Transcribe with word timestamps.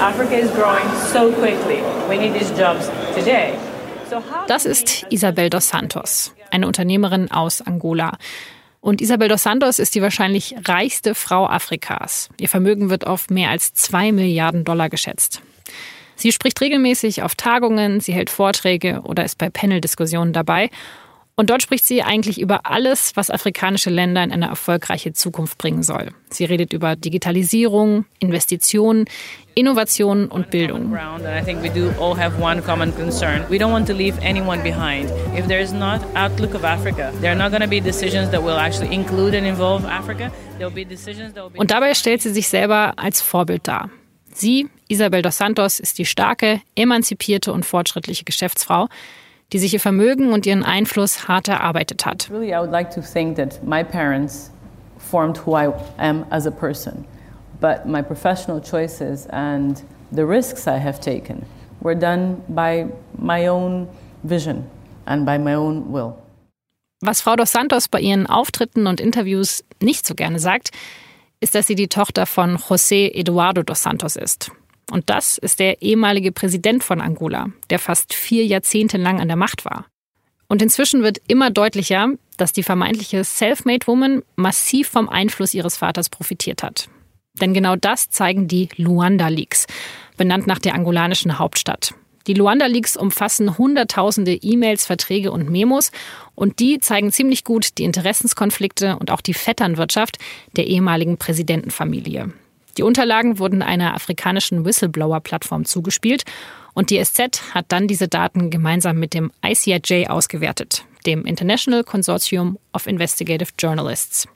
Africa 0.00 0.36
is 0.36 0.50
growing 0.52 0.88
so 1.12 1.32
quickly. 1.32 1.82
We 2.08 2.18
need 2.18 2.32
these 2.32 2.52
jobs 2.56 2.88
today. 3.16 3.52
Das 4.46 4.64
ist 4.64 5.04
Isabel 5.10 5.50
dos 5.50 5.68
Santos, 5.68 6.32
eine 6.50 6.66
Unternehmerin 6.66 7.30
aus 7.30 7.60
Angola. 7.60 8.16
Und 8.80 9.00
Isabel 9.00 9.28
dos 9.28 9.42
Santos 9.42 9.78
ist 9.78 9.94
die 9.96 10.00
wahrscheinlich 10.00 10.54
reichste 10.66 11.14
Frau 11.14 11.46
Afrikas. 11.46 12.30
Ihr 12.40 12.48
Vermögen 12.48 12.90
wird 12.90 13.06
auf 13.06 13.28
mehr 13.28 13.50
als 13.50 13.74
zwei 13.74 14.12
Milliarden 14.12 14.64
Dollar 14.64 14.88
geschätzt. 14.88 15.42
Sie 16.14 16.32
spricht 16.32 16.60
regelmäßig 16.60 17.22
auf 17.22 17.34
Tagungen, 17.34 18.00
sie 18.00 18.12
hält 18.12 18.30
Vorträge 18.30 19.02
oder 19.02 19.24
ist 19.24 19.36
bei 19.36 19.50
Panel-Diskussionen 19.50 20.32
dabei. 20.32 20.70
Und 21.38 21.50
dort 21.50 21.62
spricht 21.62 21.86
sie 21.86 22.02
eigentlich 22.02 22.40
über 22.40 22.66
alles, 22.66 23.12
was 23.14 23.30
afrikanische 23.30 23.90
Länder 23.90 24.24
in 24.24 24.32
eine 24.32 24.48
erfolgreiche 24.48 25.12
Zukunft 25.12 25.56
bringen 25.56 25.84
soll. 25.84 26.08
Sie 26.30 26.44
redet 26.44 26.72
über 26.72 26.96
Digitalisierung, 26.96 28.06
Investitionen, 28.18 29.04
Innovation 29.54 30.26
und 30.26 30.50
Bildung. 30.50 30.98
Und 41.56 41.70
dabei 41.70 41.94
stellt 41.94 42.22
sie 42.22 42.32
sich 42.32 42.48
selber 42.48 42.94
als 42.96 43.20
Vorbild 43.20 43.68
dar. 43.68 43.90
Sie, 44.34 44.68
Isabel 44.88 45.22
dos 45.22 45.36
Santos, 45.36 45.78
ist 45.78 45.98
die 45.98 46.04
starke, 46.04 46.60
emanzipierte 46.74 47.52
und 47.52 47.64
fortschrittliche 47.64 48.24
Geschäftsfrau, 48.24 48.88
die 49.52 49.58
sich 49.58 49.72
ihr 49.72 49.80
Vermögen 49.80 50.32
und 50.32 50.46
ihren 50.46 50.62
Einfluss 50.62 51.26
hart 51.28 51.48
erarbeitet 51.48 52.04
hat. 52.04 52.28
Really, 52.30 52.52
I 52.52 52.58
would 52.58 52.70
like 52.70 52.90
to 52.90 53.00
think 53.00 53.36
that 53.36 53.62
my 53.64 53.82
parents 53.82 54.50
formed 54.98 55.38
who 55.46 55.56
I 55.56 55.72
am 55.98 56.24
as 56.30 56.46
a 56.46 56.50
person, 56.50 57.04
but 57.60 57.86
my 57.86 58.02
professional 58.02 58.60
choices 58.60 59.26
and 59.30 59.82
the 60.12 60.22
risks 60.22 60.66
I 60.66 60.78
have 60.78 61.00
taken 61.00 61.46
were 61.80 61.96
done 61.96 62.42
by 62.48 62.86
my 63.16 63.48
own 63.48 63.88
vision 64.22 64.66
and 65.06 65.24
by 65.24 65.38
my 65.38 65.54
own 65.54 65.92
will. 65.92 66.14
Was 67.00 67.20
Frau 67.20 67.36
dos 67.36 67.52
Santos 67.52 67.88
bei 67.88 68.00
ihren 68.00 68.26
Auftritten 68.26 68.86
und 68.86 69.00
Interviews 69.00 69.64
nicht 69.80 70.04
so 70.06 70.14
gerne 70.14 70.40
sagt, 70.40 70.70
ist, 71.40 71.54
dass 71.54 71.68
sie 71.68 71.76
die 71.76 71.88
Tochter 71.88 72.26
von 72.26 72.56
José 72.56 73.14
Eduardo 73.14 73.62
dos 73.62 73.82
Santos 73.82 74.16
ist. 74.16 74.50
Und 74.90 75.10
das 75.10 75.38
ist 75.38 75.60
der 75.60 75.82
ehemalige 75.82 76.32
Präsident 76.32 76.82
von 76.82 77.00
Angola, 77.00 77.50
der 77.70 77.78
fast 77.78 78.14
vier 78.14 78.46
Jahrzehnte 78.46 78.96
lang 78.96 79.20
an 79.20 79.28
der 79.28 79.36
Macht 79.36 79.64
war. 79.64 79.86
Und 80.48 80.62
inzwischen 80.62 81.02
wird 81.02 81.18
immer 81.28 81.50
deutlicher, 81.50 82.08
dass 82.38 82.52
die 82.52 82.62
vermeintliche 82.62 83.22
Self-Made 83.22 83.86
Woman 83.86 84.22
massiv 84.36 84.88
vom 84.88 85.08
Einfluss 85.08 85.52
ihres 85.52 85.76
Vaters 85.76 86.08
profitiert 86.08 86.62
hat. 86.62 86.88
Denn 87.40 87.52
genau 87.52 87.76
das 87.76 88.08
zeigen 88.08 88.48
die 88.48 88.68
Luanda 88.76 89.28
Leaks, 89.28 89.66
benannt 90.16 90.46
nach 90.46 90.58
der 90.58 90.74
angolanischen 90.74 91.38
Hauptstadt. 91.38 91.94
Die 92.26 92.34
Luanda 92.34 92.66
Leaks 92.66 92.96
umfassen 92.96 93.56
hunderttausende 93.56 94.34
E-Mails, 94.34 94.86
Verträge 94.86 95.32
und 95.32 95.48
Memos 95.50 95.92
und 96.34 96.60
die 96.60 96.78
zeigen 96.78 97.10
ziemlich 97.10 97.44
gut 97.44 97.78
die 97.78 97.84
Interessenskonflikte 97.84 98.96
und 98.98 99.10
auch 99.10 99.22
die 99.22 99.34
Vetternwirtschaft 99.34 100.18
der 100.56 100.66
ehemaligen 100.66 101.16
Präsidentenfamilie. 101.16 102.32
Die 102.78 102.84
Unterlagen 102.84 103.40
wurden 103.40 103.60
einer 103.60 103.94
afrikanischen 103.94 104.64
Whistleblower-Plattform 104.64 105.64
zugespielt 105.64 106.22
und 106.74 106.90
die 106.90 107.04
SZ 107.04 107.42
hat 107.52 107.66
dann 107.68 107.88
diese 107.88 108.06
Daten 108.06 108.50
gemeinsam 108.50 109.00
mit 109.00 109.14
dem 109.14 109.32
ICIJ 109.44 110.06
ausgewertet, 110.06 110.84
dem 111.04 111.24
International 111.24 111.82
Consortium 111.82 112.56
of 112.72 112.86
Investigative 112.86 113.50
Journalists. 113.58 114.28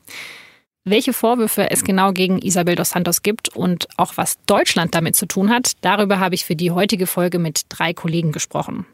Welche 0.84 1.12
Vorwürfe 1.12 1.70
es 1.70 1.84
genau 1.84 2.10
gegen 2.10 2.42
Isabel 2.42 2.74
dos 2.74 2.90
Santos 2.90 3.22
gibt 3.22 3.48
und 3.50 3.86
auch 3.96 4.16
was 4.16 4.38
Deutschland 4.46 4.96
damit 4.96 5.14
zu 5.14 5.26
tun 5.26 5.48
hat, 5.48 5.74
darüber 5.82 6.18
habe 6.18 6.34
ich 6.34 6.44
für 6.44 6.56
die 6.56 6.72
heutige 6.72 7.06
Folge 7.06 7.38
mit 7.38 7.62
drei 7.68 7.94
Kollegen 7.94 8.32
gesprochen. 8.32 8.86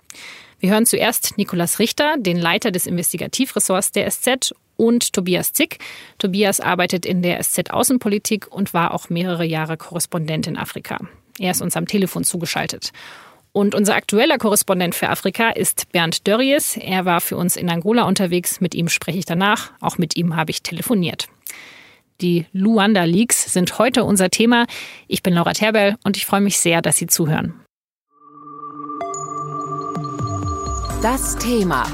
Wir 0.60 0.72
hören 0.72 0.84
zuerst 0.84 1.38
Nikolas 1.38 1.78
Richter, 1.78 2.16
den 2.18 2.36
Leiter 2.36 2.70
des 2.70 2.86
Investigativressorts 2.86 3.92
der 3.92 4.10
SZ 4.10 4.52
und 4.78 5.12
Tobias 5.12 5.52
Zick. 5.52 5.78
Tobias 6.16 6.60
arbeitet 6.60 7.04
in 7.04 7.20
der 7.20 7.42
SZ 7.42 7.70
Außenpolitik 7.70 8.46
und 8.50 8.72
war 8.72 8.94
auch 8.94 9.10
mehrere 9.10 9.44
Jahre 9.44 9.76
Korrespondent 9.76 10.46
in 10.46 10.56
Afrika. 10.56 10.98
Er 11.38 11.50
ist 11.50 11.60
uns 11.60 11.76
am 11.76 11.86
Telefon 11.86 12.24
zugeschaltet. 12.24 12.92
Und 13.52 13.74
unser 13.74 13.96
aktueller 13.96 14.38
Korrespondent 14.38 14.94
für 14.94 15.08
Afrika 15.08 15.50
ist 15.50 15.90
Bernd 15.92 16.26
Dörries. 16.26 16.76
Er 16.76 17.04
war 17.04 17.20
für 17.20 17.36
uns 17.36 17.56
in 17.56 17.68
Angola 17.68 18.04
unterwegs. 18.04 18.60
Mit 18.60 18.74
ihm 18.74 18.88
spreche 18.88 19.18
ich 19.18 19.24
danach. 19.24 19.72
Auch 19.80 19.98
mit 19.98 20.16
ihm 20.16 20.36
habe 20.36 20.50
ich 20.50 20.62
telefoniert. 20.62 21.28
Die 22.20 22.46
Luanda 22.52 23.04
Leaks 23.04 23.52
sind 23.52 23.78
heute 23.78 24.04
unser 24.04 24.30
Thema. 24.30 24.66
Ich 25.06 25.22
bin 25.22 25.34
Laura 25.34 25.52
Terbell 25.52 25.96
und 26.04 26.16
ich 26.16 26.26
freue 26.26 26.40
mich 26.40 26.58
sehr, 26.58 26.82
dass 26.82 26.96
Sie 26.96 27.06
zuhören. 27.06 27.54
Das 31.00 31.36
Thema 31.36 31.84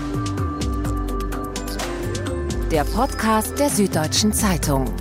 der 2.75 2.83
Podcast 2.83 3.57
der 3.61 3.71
Süddeutschen 3.71 4.33
Zeitung. 4.33 4.93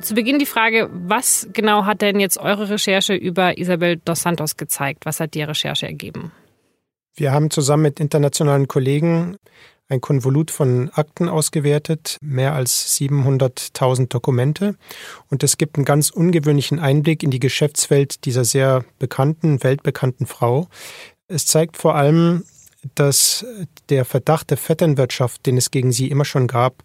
Zu 0.00 0.14
Beginn 0.14 0.40
die 0.40 0.44
Frage, 0.44 0.90
was 0.92 1.46
genau 1.52 1.84
hat 1.84 2.02
denn 2.02 2.18
jetzt 2.18 2.36
eure 2.36 2.68
Recherche 2.68 3.14
über 3.14 3.58
Isabel 3.58 3.98
dos 4.04 4.22
Santos 4.22 4.56
gezeigt? 4.56 5.06
Was 5.06 5.20
hat 5.20 5.34
die 5.34 5.44
Recherche 5.44 5.86
ergeben? 5.86 6.32
Wir 7.14 7.30
haben 7.30 7.48
zusammen 7.50 7.84
mit 7.84 8.00
internationalen 8.00 8.66
Kollegen 8.66 9.36
ein 9.88 10.00
Konvolut 10.00 10.50
von 10.50 10.90
Akten 10.94 11.28
ausgewertet, 11.28 12.18
mehr 12.22 12.54
als 12.54 12.98
700.000 12.98 14.08
Dokumente. 14.08 14.74
Und 15.30 15.44
es 15.44 15.58
gibt 15.58 15.76
einen 15.76 15.84
ganz 15.84 16.10
ungewöhnlichen 16.10 16.80
Einblick 16.80 17.22
in 17.22 17.30
die 17.30 17.38
Geschäftswelt 17.38 18.24
dieser 18.24 18.44
sehr 18.44 18.84
bekannten, 18.98 19.62
weltbekannten 19.62 20.26
Frau. 20.26 20.66
Es 21.28 21.46
zeigt 21.46 21.76
vor 21.76 21.94
allem, 21.94 22.42
dass 22.94 23.44
der 23.88 24.04
Verdacht 24.04 24.50
der 24.50 24.56
Vetternwirtschaft, 24.56 25.46
den 25.46 25.56
es 25.56 25.70
gegen 25.70 25.92
sie 25.92 26.08
immer 26.08 26.24
schon 26.24 26.46
gab, 26.46 26.82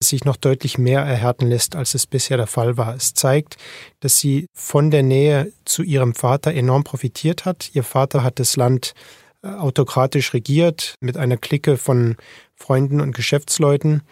sich 0.00 0.24
noch 0.24 0.36
deutlich 0.36 0.78
mehr 0.78 1.00
erhärten 1.00 1.46
lässt, 1.46 1.74
als 1.74 1.94
es 1.94 2.06
bisher 2.06 2.36
der 2.36 2.46
Fall 2.46 2.76
war. 2.76 2.94
Es 2.94 3.14
zeigt, 3.14 3.56
dass 4.00 4.18
sie 4.18 4.46
von 4.52 4.90
der 4.90 5.02
Nähe 5.02 5.52
zu 5.64 5.82
ihrem 5.82 6.14
Vater 6.14 6.52
enorm 6.52 6.84
profitiert 6.84 7.44
hat. 7.44 7.70
Ihr 7.72 7.82
Vater 7.82 8.22
hat 8.22 8.38
das 8.38 8.56
Land 8.56 8.92
äh, 9.42 9.48
autokratisch 9.48 10.34
regiert 10.34 10.96
mit 11.00 11.16
einer 11.16 11.38
Clique 11.38 11.76
von 11.78 12.16
Freunden 12.54 13.00
und 13.00 13.14
Geschäftsleuten. 13.16 14.02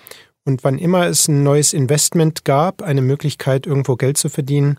Und 0.45 0.65
wann 0.65 0.79
immer 0.79 1.07
es 1.07 1.29
ein 1.29 1.43
neues 1.43 1.73
Investment 1.73 2.45
gab, 2.45 2.83
eine 2.83 3.03
Möglichkeit, 3.03 3.67
irgendwo 3.67 3.97
Geld 3.97 4.17
zu 4.17 4.29
verdienen, 4.29 4.79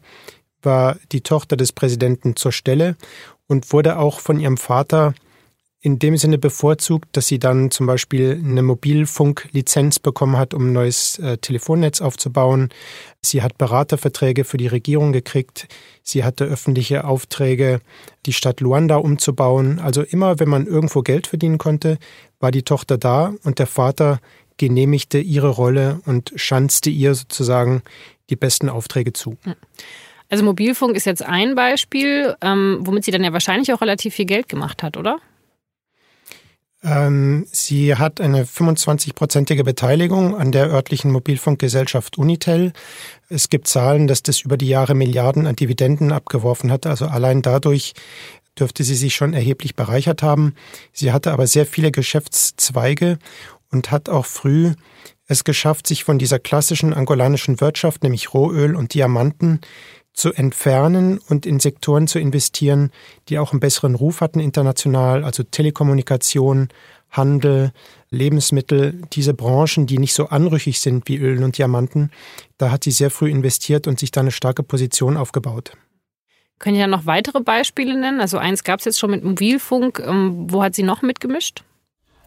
war 0.61 0.97
die 1.11 1.21
Tochter 1.21 1.55
des 1.57 1.71
Präsidenten 1.71 2.35
zur 2.35 2.51
Stelle 2.51 2.95
und 3.47 3.71
wurde 3.73 3.97
auch 3.97 4.19
von 4.19 4.39
ihrem 4.39 4.57
Vater 4.57 5.13
in 5.85 5.99
dem 5.99 6.17
Sinne 6.17 6.39
bevorzugt, 6.39 7.09
dass 7.11 7.27
sie 7.27 7.37
dann 7.37 7.69
zum 7.69 7.85
Beispiel 7.85 8.41
eine 8.43 8.63
Mobilfunklizenz 8.63 9.99
bekommen 9.99 10.35
hat, 10.35 10.55
um 10.55 10.69
ein 10.69 10.73
neues 10.73 11.19
äh, 11.19 11.37
Telefonnetz 11.37 12.01
aufzubauen. 12.01 12.69
Sie 13.21 13.43
hat 13.43 13.59
Beraterverträge 13.59 14.45
für 14.45 14.57
die 14.57 14.65
Regierung 14.65 15.13
gekriegt. 15.13 15.67
Sie 16.01 16.23
hatte 16.23 16.45
öffentliche 16.45 17.03
Aufträge, 17.03 17.81
die 18.25 18.33
Stadt 18.33 18.61
Luanda 18.61 18.95
umzubauen. 18.95 19.79
Also 19.79 20.01
immer, 20.01 20.39
wenn 20.39 20.49
man 20.49 20.65
irgendwo 20.65 21.03
Geld 21.03 21.27
verdienen 21.27 21.59
konnte, 21.59 21.99
war 22.39 22.49
die 22.49 22.63
Tochter 22.63 22.97
da 22.97 23.35
und 23.43 23.59
der 23.59 23.67
Vater 23.67 24.19
genehmigte 24.57 25.19
ihre 25.19 25.49
Rolle 25.49 26.01
und 26.07 26.33
schanzte 26.35 26.89
ihr 26.89 27.13
sozusagen 27.13 27.83
die 28.31 28.35
besten 28.35 28.69
Aufträge 28.69 29.13
zu. 29.13 29.37
Also 30.31 30.43
Mobilfunk 30.43 30.95
ist 30.95 31.05
jetzt 31.05 31.21
ein 31.21 31.53
Beispiel, 31.53 32.35
ähm, 32.41 32.79
womit 32.81 33.05
sie 33.05 33.11
dann 33.11 33.23
ja 33.23 33.33
wahrscheinlich 33.33 33.71
auch 33.71 33.81
relativ 33.81 34.15
viel 34.15 34.25
Geld 34.25 34.49
gemacht 34.49 34.81
hat, 34.81 34.97
oder? 34.97 35.19
Ähm, 36.85 37.47
sie 37.51 37.95
hat 37.95 38.21
eine 38.21 38.43
25-prozentige 38.45 39.63
Beteiligung 39.63 40.35
an 40.35 40.51
der 40.51 40.69
örtlichen 40.69 41.11
Mobilfunkgesellschaft 41.11 42.17
Unitel. 42.17 42.73
Es 43.27 43.49
gibt 43.49 43.67
Zahlen, 43.67 44.07
dass 44.07 44.21
das 44.21 44.41
über 44.41 44.55
die 44.55 44.67
Jahre 44.67 44.93
Milliarden 44.93 45.47
an 45.47 45.55
Dividenden 45.55 46.11
abgeworfen 46.11 46.71
hat. 46.71 46.85
Also 46.85 47.07
allein 47.07 47.41
dadurch 47.41 47.93
dürfte 48.57 48.83
sie 48.83 48.95
sich 48.95 49.15
schon 49.15 49.33
erheblich 49.33 49.75
bereichert 49.75 50.21
haben. 50.21 50.53
Sie 50.93 51.11
hatte 51.11 51.31
aber 51.31 51.47
sehr 51.47 51.65
viele 51.65 51.91
Geschäftszweige 51.91 53.17
und 53.71 53.91
hat 53.91 54.07
auch 54.07 54.25
früh 54.25 54.73
es 55.27 55.43
geschafft, 55.43 55.87
sich 55.87 56.03
von 56.03 56.19
dieser 56.19 56.37
klassischen 56.37 56.93
angolanischen 56.93 57.59
Wirtschaft, 57.59 58.03
nämlich 58.03 58.33
Rohöl 58.33 58.75
und 58.75 58.93
Diamanten, 58.93 59.59
zu 60.15 60.33
entfernen 60.33 61.19
und 61.29 61.45
in 61.45 61.59
Sektoren 61.59 62.07
zu 62.07 62.19
investieren, 62.19 62.91
die 63.29 63.37
auch 63.37 63.51
einen 63.51 63.59
besseren 63.59 63.95
Ruf 63.95 64.21
hatten 64.21 64.39
international, 64.39 65.23
also 65.23 65.43
Telekommunikation, 65.43 66.69
Handel, 67.11 67.71
Lebensmittel, 68.09 69.01
diese 69.13 69.33
Branchen, 69.33 69.85
die 69.85 69.97
nicht 69.97 70.13
so 70.13 70.27
anrüchig 70.27 70.79
sind 70.79 71.07
wie 71.07 71.17
Öl 71.17 71.43
und 71.43 71.57
Diamanten, 71.57 72.11
da 72.57 72.71
hat 72.71 72.83
sie 72.83 72.91
sehr 72.91 73.11
früh 73.11 73.29
investiert 73.29 73.87
und 73.87 73.99
sich 73.99 74.11
da 74.11 74.21
eine 74.21 74.31
starke 74.31 74.63
Position 74.63 75.17
aufgebaut. 75.17 75.73
Können 76.57 76.75
Sie 76.75 76.81
ja 76.81 76.87
noch 76.87 77.05
weitere 77.05 77.41
Beispiele 77.41 77.99
nennen? 77.99 78.21
Also 78.21 78.37
eins 78.37 78.63
gab 78.63 78.79
es 78.79 78.85
jetzt 78.85 78.99
schon 78.99 79.11
mit 79.11 79.23
Mobilfunk. 79.23 79.99
Ähm, 79.99 80.47
wo 80.49 80.63
hat 80.63 80.73
sie 80.73 80.83
noch 80.83 81.01
mitgemischt? 81.01 81.63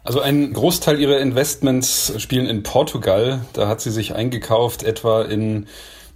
Also 0.03 0.21
ein 0.21 0.53
Großteil 0.53 0.99
ihrer 0.99 1.19
Investments 1.19 2.13
spielen 2.17 2.45
in 2.45 2.61
Portugal. 2.61 3.41
Da 3.53 3.67
hat 3.67 3.81
sie 3.81 3.91
sich 3.91 4.13
eingekauft, 4.13 4.83
etwa 4.83 5.23
in 5.23 5.67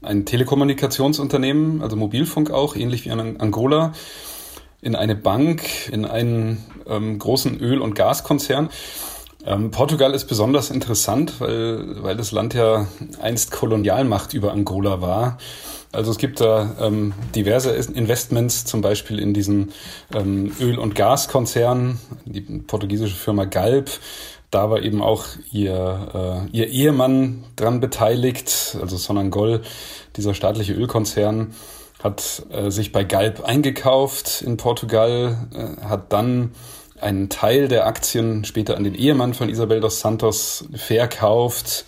ein 0.04 0.26
Telekommunikationsunternehmen, 0.26 1.82
also 1.82 1.96
Mobilfunk 1.96 2.52
auch, 2.52 2.76
ähnlich 2.76 3.06
wie 3.06 3.10
in 3.10 3.40
Angola, 3.40 3.94
in 4.82 4.96
eine 4.96 5.16
Bank, 5.16 5.64
in 5.92 6.06
einen 6.06 6.64
ähm, 6.88 7.18
großen 7.18 7.60
Öl- 7.60 7.82
und 7.82 7.96
Gaskonzern. 7.96 8.70
Ähm, 9.46 9.72
Portugal 9.72 10.14
ist 10.14 10.26
besonders 10.26 10.70
interessant, 10.70 11.40
weil, 11.40 12.04
weil 12.04 12.16
das 12.16 12.32
Land 12.32 12.54
ja 12.54 12.88
einst 13.22 13.52
Kolonialmacht 13.52 14.34
über 14.34 14.54
Angola 14.54 15.02
war. 15.02 15.38
Also 15.92 16.12
es 16.12 16.18
gibt 16.18 16.42
da 16.42 16.76
ähm, 16.82 17.14
diverse 17.36 17.72
Investments, 17.72 18.66
zum 18.66 18.82
Beispiel 18.82 19.20
in 19.20 19.34
diesen 19.34 19.74
ähm, 20.14 20.52
Öl- 20.60 20.80
und 20.80 20.96
Gaskonzern, 20.96 22.00
die 22.26 22.42
portugiesische 22.42 23.16
Firma 23.16 23.46
Galp. 23.46 23.92
Da 24.54 24.70
war 24.70 24.84
eben 24.84 25.02
auch 25.02 25.26
ihr, 25.52 26.46
äh, 26.52 26.56
ihr 26.56 26.68
Ehemann 26.68 27.44
dran 27.56 27.80
beteiligt, 27.80 28.78
also 28.80 28.98
Sonangol, 28.98 29.62
dieser 30.16 30.36
staatliche 30.36 30.74
Ölkonzern, 30.74 31.56
hat 32.04 32.46
äh, 32.52 32.70
sich 32.70 32.92
bei 32.92 33.04
Galp 33.04 33.44
eingekauft 33.44 34.44
in 34.44 34.58
Portugal, 34.58 35.48
äh, 35.56 35.86
hat 35.86 36.14
dann 36.14 36.52
einen 37.02 37.30
Teil 37.30 37.68
der 37.68 37.88
Aktien 37.88 38.46
später 38.46 38.78
an 38.78 38.84
den 38.84 38.94
Ehemann 38.94 39.34
von 39.34 39.50
Isabel 39.50 39.80
dos 39.80 40.02
Santos 40.02 40.66
verkauft 40.76 41.86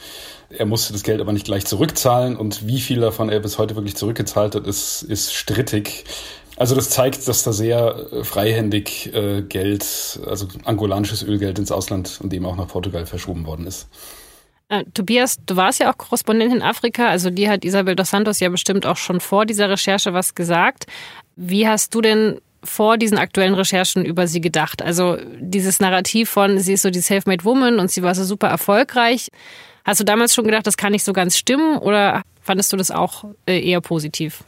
er 0.49 0.65
musste 0.65 0.93
das 0.93 1.03
Geld 1.03 1.21
aber 1.21 1.33
nicht 1.33 1.45
gleich 1.45 1.65
zurückzahlen 1.65 2.35
und 2.35 2.67
wie 2.67 2.79
viel 2.79 2.99
davon 2.99 3.29
er 3.29 3.39
bis 3.39 3.57
heute 3.57 3.75
wirklich 3.75 3.95
zurückgezahlt 3.95 4.55
hat, 4.55 4.67
ist, 4.67 5.01
ist 5.03 5.33
strittig. 5.33 6.05
Also 6.57 6.75
das 6.75 6.89
zeigt, 6.89 7.27
dass 7.27 7.43
da 7.43 7.51
sehr 7.51 8.07
äh, 8.11 8.23
freihändig 8.23 9.13
äh, 9.13 9.41
Geld, 9.41 10.19
also 10.25 10.47
angolanisches 10.63 11.23
Ölgeld 11.23 11.59
ins 11.59 11.71
Ausland 11.71 12.19
und 12.23 12.33
eben 12.33 12.45
auch 12.45 12.55
nach 12.55 12.67
Portugal 12.67 13.05
verschoben 13.05 13.45
worden 13.45 13.67
ist. 13.67 13.87
Äh, 14.69 14.85
Tobias, 14.93 15.37
du 15.45 15.55
warst 15.57 15.79
ja 15.79 15.91
auch 15.91 15.97
Korrespondent 15.97 16.53
in 16.53 16.61
Afrika, 16.61 17.07
also 17.07 17.29
dir 17.29 17.49
hat 17.49 17.65
Isabel 17.65 17.95
dos 17.95 18.09
Santos 18.09 18.39
ja 18.39 18.49
bestimmt 18.49 18.85
auch 18.85 18.97
schon 18.97 19.19
vor 19.19 19.45
dieser 19.45 19.69
Recherche 19.69 20.13
was 20.13 20.33
gesagt. 20.33 20.85
Wie 21.35 21.67
hast 21.67 21.93
du 21.93 22.01
denn 22.01 22.39
vor 22.63 22.97
diesen 22.97 23.17
aktuellen 23.17 23.53
Recherchen 23.53 24.05
über 24.05 24.27
sie 24.27 24.41
gedacht? 24.41 24.81
Also 24.81 25.17
dieses 25.39 25.79
Narrativ 25.79 26.29
von, 26.29 26.57
sie 26.57 26.73
ist 26.73 26.81
so 26.81 26.89
die 26.89 27.01
Self-Made 27.01 27.43
Woman 27.43 27.79
und 27.79 27.91
sie 27.91 28.01
war 28.01 28.15
so 28.15 28.23
super 28.23 28.47
erfolgreich. 28.47 29.29
Hast 29.83 29.99
du 29.99 30.03
damals 30.03 30.33
schon 30.33 30.45
gedacht, 30.45 30.65
das 30.65 30.77
kann 30.77 30.93
nicht 30.93 31.03
so 31.03 31.13
ganz 31.13 31.37
stimmen 31.37 31.77
oder 31.77 32.23
fandest 32.41 32.73
du 32.73 32.77
das 32.77 32.89
auch 32.89 33.25
äh, 33.45 33.61
eher 33.61 33.81
positiv? 33.81 34.43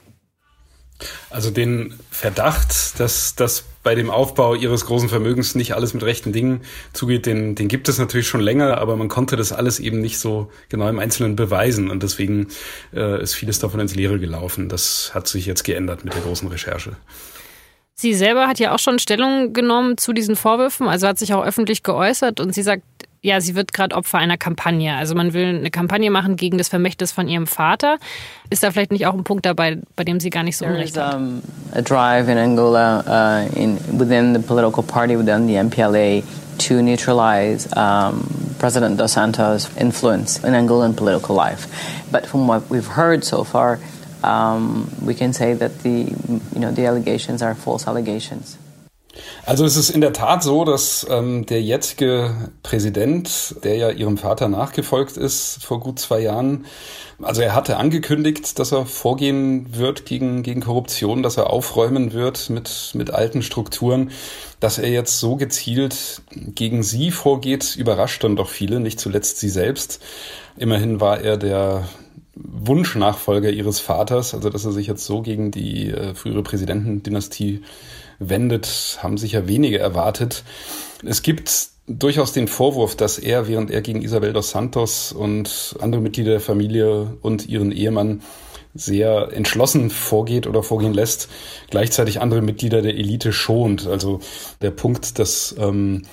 Also 1.29 1.51
den 1.51 1.93
Verdacht, 2.09 2.99
dass 2.99 3.35
das 3.35 3.65
bei 3.83 3.95
dem 3.95 4.09
Aufbau 4.09 4.55
ihres 4.55 4.85
großen 4.85 5.07
Vermögens 5.07 5.55
nicht 5.55 5.73
alles 5.73 5.93
mit 5.93 6.03
rechten 6.03 6.33
Dingen 6.33 6.61
zugeht, 6.93 7.25
den, 7.25 7.55
den 7.55 7.67
gibt 7.67 7.87
es 7.87 7.99
natürlich 7.99 8.27
schon 8.27 8.41
länger, 8.41 8.79
aber 8.79 8.97
man 8.97 9.07
konnte 9.07 9.35
das 9.35 9.51
alles 9.51 9.79
eben 9.79 9.99
nicht 9.99 10.19
so 10.19 10.51
genau 10.69 10.89
im 10.89 10.99
Einzelnen 10.99 11.35
beweisen 11.35 11.89
und 11.89 12.03
deswegen 12.03 12.47
äh, 12.93 13.21
ist 13.21 13.35
vieles 13.35 13.59
davon 13.59 13.79
ins 13.79 13.95
Leere 13.95 14.19
gelaufen. 14.19 14.67
Das 14.67 15.11
hat 15.13 15.27
sich 15.27 15.45
jetzt 15.45 15.63
geändert 15.63 16.03
mit 16.03 16.15
der 16.15 16.21
großen 16.21 16.47
Recherche. 16.47 16.97
Sie 17.99 18.13
selber 18.13 18.47
hat 18.47 18.59
ja 18.59 18.75
auch 18.75 18.79
schon 18.79 18.99
Stellung 18.99 19.53
genommen 19.53 19.97
zu 19.97 20.13
diesen 20.13 20.35
Vorwürfen, 20.35 20.87
also 20.87 21.07
hat 21.07 21.17
sich 21.17 21.33
auch 21.33 21.43
öffentlich 21.43 21.81
geäußert 21.81 22.39
und 22.39 22.53
sie 22.53 22.61
sagt, 22.61 22.83
ja, 23.27 23.41
sie 23.41 23.55
wird 23.55 23.73
gerade 23.73 23.93
Opfer 23.93 24.17
einer 24.19 24.37
Kampagne. 24.37 24.95
Also 24.95 25.13
man 25.13 25.33
will 25.33 25.57
eine 25.57 25.69
Kampagne 25.69 26.09
machen 26.09 26.37
gegen 26.37 26.57
das 26.57 26.69
Vermächtnis 26.69 27.11
von 27.11 27.27
ihrem 27.27 27.45
Vater. 27.45 27.97
Ist 28.49 28.63
da 28.63 28.71
vielleicht 28.71 28.91
nicht 28.91 29.05
auch 29.05 29.13
ein 29.13 29.25
Punkt 29.25 29.45
dabei, 29.45 29.79
bei 29.97 30.05
dem 30.05 30.21
sie 30.21 30.29
gar 30.29 30.43
nicht 30.43 30.55
so 30.55 30.65
unrecht 30.65 30.97
hat? 30.97 31.15
Um, 31.15 31.41
a 31.73 31.81
drive 31.81 32.29
in 32.29 32.37
Angola 32.37 33.03
uh, 33.05 33.59
in, 33.59 33.77
within 33.99 34.33
the 34.33 34.39
political 34.39 34.81
party, 34.81 35.17
within 35.17 35.45
the 35.45 35.55
MPLA, 35.55 36.23
to 36.57 36.81
neutralize 36.81 37.67
um, 37.75 38.25
President 38.59 38.97
Dos 38.97 39.13
Santos' 39.13 39.69
influence 39.77 40.37
in 40.43 40.53
Angolan 40.53 40.95
political 40.95 41.35
life. 41.35 41.67
But 42.09 42.25
from 42.25 42.47
what 42.47 42.69
we've 42.69 42.87
heard 42.87 43.25
so 43.25 43.43
far, 43.43 43.79
um, 44.23 44.89
we 45.05 45.13
can 45.13 45.33
say 45.33 45.53
that 45.53 45.83
the, 45.83 46.15
you 46.53 46.59
know, 46.59 46.71
the 46.71 46.85
allegations 46.85 47.41
are 47.41 47.53
false 47.55 47.87
allegations. 47.87 48.57
Also 49.45 49.65
es 49.65 49.77
ist 49.77 49.89
in 49.89 50.01
der 50.01 50.13
Tat 50.13 50.43
so, 50.43 50.65
dass 50.65 51.05
ähm, 51.09 51.45
der 51.45 51.61
jetzige 51.61 52.51
Präsident, 52.63 53.55
der 53.63 53.75
ja 53.75 53.89
ihrem 53.89 54.17
Vater 54.17 54.47
nachgefolgt 54.47 55.17
ist 55.17 55.63
vor 55.63 55.79
gut 55.79 55.99
zwei 55.99 56.19
Jahren, 56.19 56.65
also 57.21 57.41
er 57.41 57.55
hatte 57.55 57.77
angekündigt, 57.77 58.59
dass 58.59 58.71
er 58.71 58.85
vorgehen 58.85 59.75
wird 59.75 60.05
gegen, 60.05 60.43
gegen 60.43 60.61
Korruption, 60.61 61.23
dass 61.23 61.37
er 61.37 61.49
aufräumen 61.49 62.13
wird 62.13 62.51
mit, 62.51 62.91
mit 62.93 63.09
alten 63.09 63.41
Strukturen. 63.41 64.11
Dass 64.59 64.77
er 64.77 64.89
jetzt 64.89 65.19
so 65.19 65.35
gezielt 65.35 66.21
gegen 66.31 66.83
sie 66.83 67.11
vorgeht, 67.11 67.75
überrascht 67.75 68.23
dann 68.23 68.35
doch 68.35 68.49
viele, 68.49 68.79
nicht 68.79 68.99
zuletzt 68.99 69.39
sie 69.39 69.49
selbst. 69.49 69.99
Immerhin 70.57 70.99
war 70.99 71.21
er 71.21 71.37
der 71.37 71.87
Wunschnachfolger 72.35 73.49
ihres 73.49 73.79
Vaters, 73.79 74.35
also 74.35 74.49
dass 74.49 74.65
er 74.65 74.71
sich 74.71 74.87
jetzt 74.87 75.05
so 75.05 75.21
gegen 75.21 75.49
die 75.49 75.89
äh, 75.89 76.13
frühere 76.13 76.43
Präsidentendynastie 76.43 77.63
wendet, 78.19 78.99
haben 79.01 79.17
sicher 79.17 79.47
wenige 79.47 79.79
erwartet. 79.79 80.43
Es 81.05 81.21
gibt 81.21 81.69
durchaus 81.87 82.33
den 82.33 82.47
Vorwurf, 82.47 82.95
dass 82.95 83.17
er, 83.17 83.47
während 83.47 83.71
er 83.71 83.81
gegen 83.81 84.01
Isabel 84.01 84.33
dos 84.33 84.51
Santos 84.51 85.11
und 85.11 85.75
andere 85.79 86.01
Mitglieder 86.01 86.31
der 86.31 86.41
Familie 86.41 87.17
und 87.21 87.47
ihren 87.47 87.71
Ehemann 87.71 88.21
sehr 88.73 89.29
entschlossen 89.33 89.89
vorgeht 89.89 90.45
oder 90.45 90.61
vorgehen 90.61 90.93
lässt, 90.93 91.29
gleichzeitig 91.69 92.21
andere 92.21 92.41
Mitglieder 92.41 92.81
der 92.81 92.95
Elite 92.95 93.31
schont. 93.31 93.87
Also 93.87 94.19
der 94.61 94.71
Punkt, 94.71 95.17
dass 95.19 95.55
ähm, 95.57 96.03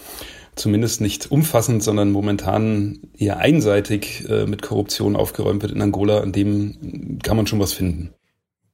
zumindest 0.55 1.01
nicht 1.01 1.31
umfassend, 1.31 1.83
sondern 1.83 2.13
momentan 2.13 3.01
eher 3.19 3.39
einseitig 3.39 4.29
äh, 4.29 4.47
mit 4.47 4.63
Korruption 4.63 5.17
aufgeräumt 5.17 5.63
wird 5.63 5.73
in 5.73 5.83
Angola, 5.83 6.21
an 6.21 6.33
dem 6.33 7.19
kann 7.23 7.37
man 7.37 7.47
schon 7.47 7.61
was 7.61 7.73
finden. 7.73 8.15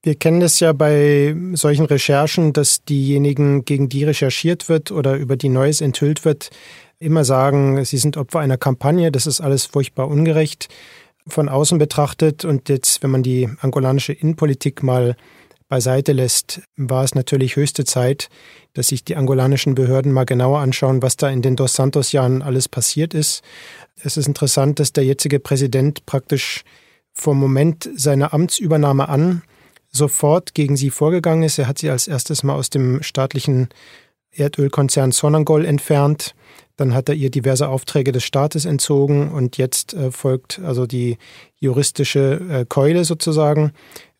Wir 0.02 0.14
kennen 0.14 0.40
es 0.40 0.60
ja 0.60 0.72
bei 0.72 1.36
solchen 1.52 1.84
Recherchen, 1.84 2.54
dass 2.54 2.84
diejenigen, 2.84 3.66
gegen 3.66 3.90
die 3.90 4.04
recherchiert 4.04 4.70
wird 4.70 4.90
oder 4.90 5.16
über 5.16 5.36
die 5.36 5.50
Neues 5.50 5.82
enthüllt 5.82 6.24
wird, 6.24 6.48
immer 6.98 7.24
sagen, 7.24 7.84
sie 7.84 7.98
sind 7.98 8.16
Opfer 8.16 8.40
einer 8.40 8.56
Kampagne, 8.56 9.12
das 9.12 9.26
ist 9.26 9.42
alles 9.42 9.66
furchtbar 9.66 10.08
ungerecht 10.08 10.68
von 11.26 11.50
außen 11.50 11.78
betrachtet. 11.78 12.46
Und 12.46 12.70
jetzt, 12.70 13.02
wenn 13.02 13.10
man 13.10 13.22
die 13.22 13.48
angolanische 13.60 14.14
Innenpolitik 14.14 14.82
mal 14.82 15.16
beiseite 15.68 16.12
lässt, 16.12 16.62
war 16.76 17.04
es 17.04 17.14
natürlich 17.14 17.56
höchste 17.56 17.84
Zeit, 17.84 18.30
dass 18.72 18.88
sich 18.88 19.04
die 19.04 19.16
angolanischen 19.16 19.74
Behörden 19.74 20.12
mal 20.12 20.24
genauer 20.24 20.60
anschauen, 20.60 21.02
was 21.02 21.16
da 21.16 21.28
in 21.28 21.42
den 21.42 21.56
Dos 21.56 21.74
Santos-Jahren 21.74 22.40
alles 22.40 22.68
passiert 22.68 23.12
ist. 23.12 23.42
Es 24.02 24.16
ist 24.16 24.26
interessant, 24.26 24.78
dass 24.80 24.94
der 24.94 25.04
jetzige 25.04 25.40
Präsident 25.40 26.06
praktisch 26.06 26.64
vom 27.12 27.38
Moment 27.38 27.88
seiner 27.96 28.32
Amtsübernahme 28.32 29.08
an 29.08 29.42
sofort 29.90 30.54
gegen 30.54 30.76
sie 30.76 30.90
vorgegangen 30.90 31.42
ist. 31.42 31.58
Er 31.58 31.66
hat 31.66 31.78
sie 31.78 31.90
als 31.90 32.08
erstes 32.08 32.42
mal 32.42 32.54
aus 32.54 32.70
dem 32.70 33.02
staatlichen 33.02 33.68
Erdölkonzern 34.32 35.12
Sonangol 35.12 35.64
entfernt. 35.64 36.34
Dann 36.76 36.94
hat 36.94 37.08
er 37.08 37.14
ihr 37.14 37.30
diverse 37.30 37.68
Aufträge 37.68 38.12
des 38.12 38.24
Staates 38.24 38.64
entzogen 38.64 39.30
und 39.30 39.58
jetzt 39.58 39.92
äh, 39.92 40.10
folgt 40.10 40.60
also 40.60 40.86
die 40.86 41.18
juristische 41.58 42.40
äh, 42.50 42.64
Keule 42.66 43.04
sozusagen. 43.04 43.72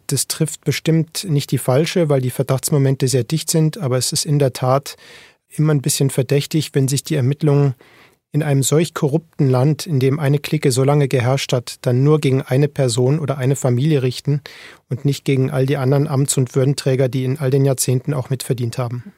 Das 0.09 0.27
trifft 0.27 0.65
bestimmt 0.65 1.25
nicht 1.29 1.53
die 1.53 1.59
falsche, 1.59 2.09
weil 2.09 2.21
die 2.21 2.31
Verdachtsmomente 2.31 3.07
sehr 3.09 3.25
dicht 3.25 3.51
sind, 3.51 3.79
aber 3.79 3.97
es 3.97 4.13
ist 4.13 4.27
in 4.27 4.39
der 4.39 4.53
Tat 4.53 4.97
immer 5.49 5.73
ein 5.73 5.83
bisschen 5.83 6.11
verdächtig, 6.11 6.71
wenn 6.75 6.89
sich 6.89 7.05
die 7.05 7.15
Ermittlungen 7.15 7.75
in 8.33 8.43
einem 8.43 8.63
solch 8.63 8.95
korrupten 8.95 9.49
Land, 9.49 9.87
in 9.87 9.99
dem 9.99 10.21
eine 10.21 10.39
Clique 10.39 10.71
so 10.71 10.85
lange 10.85 11.09
geherrscht 11.09 11.53
hat, 11.53 11.77
dann 11.83 12.05
nur 12.05 12.21
gegen 12.21 12.43
eine 12.43 12.69
Person 12.69 13.19
oder 13.19 13.39
eine 13.39 13.57
Familie 13.57 14.03
richten 14.03 14.41
und 14.89 15.05
nicht 15.05 15.25
gegen 15.25 15.51
all 15.51 15.67
die 15.67 15.77
anderen 15.77 16.07
Amts- 16.07 16.37
und 16.37 16.55
Würdenträger, 16.55 17.09
die 17.09 17.25
in 17.25 17.39
all 17.39 17.51
den 17.51 17.65
Jahrzehnten 17.65 18.15
auch 18.15 18.31
mitverdient 18.31 18.79
haben. 18.79 19.13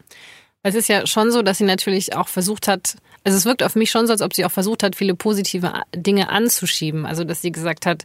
Es 0.63 0.75
ist 0.75 0.89
ja 0.89 1.07
schon 1.07 1.31
so, 1.31 1.43
dass 1.43 1.59
sie 1.59 1.65
natürlich 1.65 2.15
auch 2.17 2.29
versucht 2.29 2.69
hat, 2.69 2.97
also 3.25 3.37
es 3.37 3.45
wirkt 3.45 3.63
auf 3.63 3.75
mich 3.75 3.91
schon 3.91 4.07
so, 4.07 4.13
als 4.13 4.23
ob 4.23 4.35
sie 4.35 4.45
auch 4.45 4.51
versucht 4.51 4.83
hat, 4.83 4.97
viele 4.97 5.15
positive 5.15 5.73
Dinge 5.95 6.29
anzuschieben. 6.29 7.05
Also 7.07 7.25
dass 7.25 7.43
sie 7.43 7.53
gesagt 7.53 7.87
hat, 7.87 8.05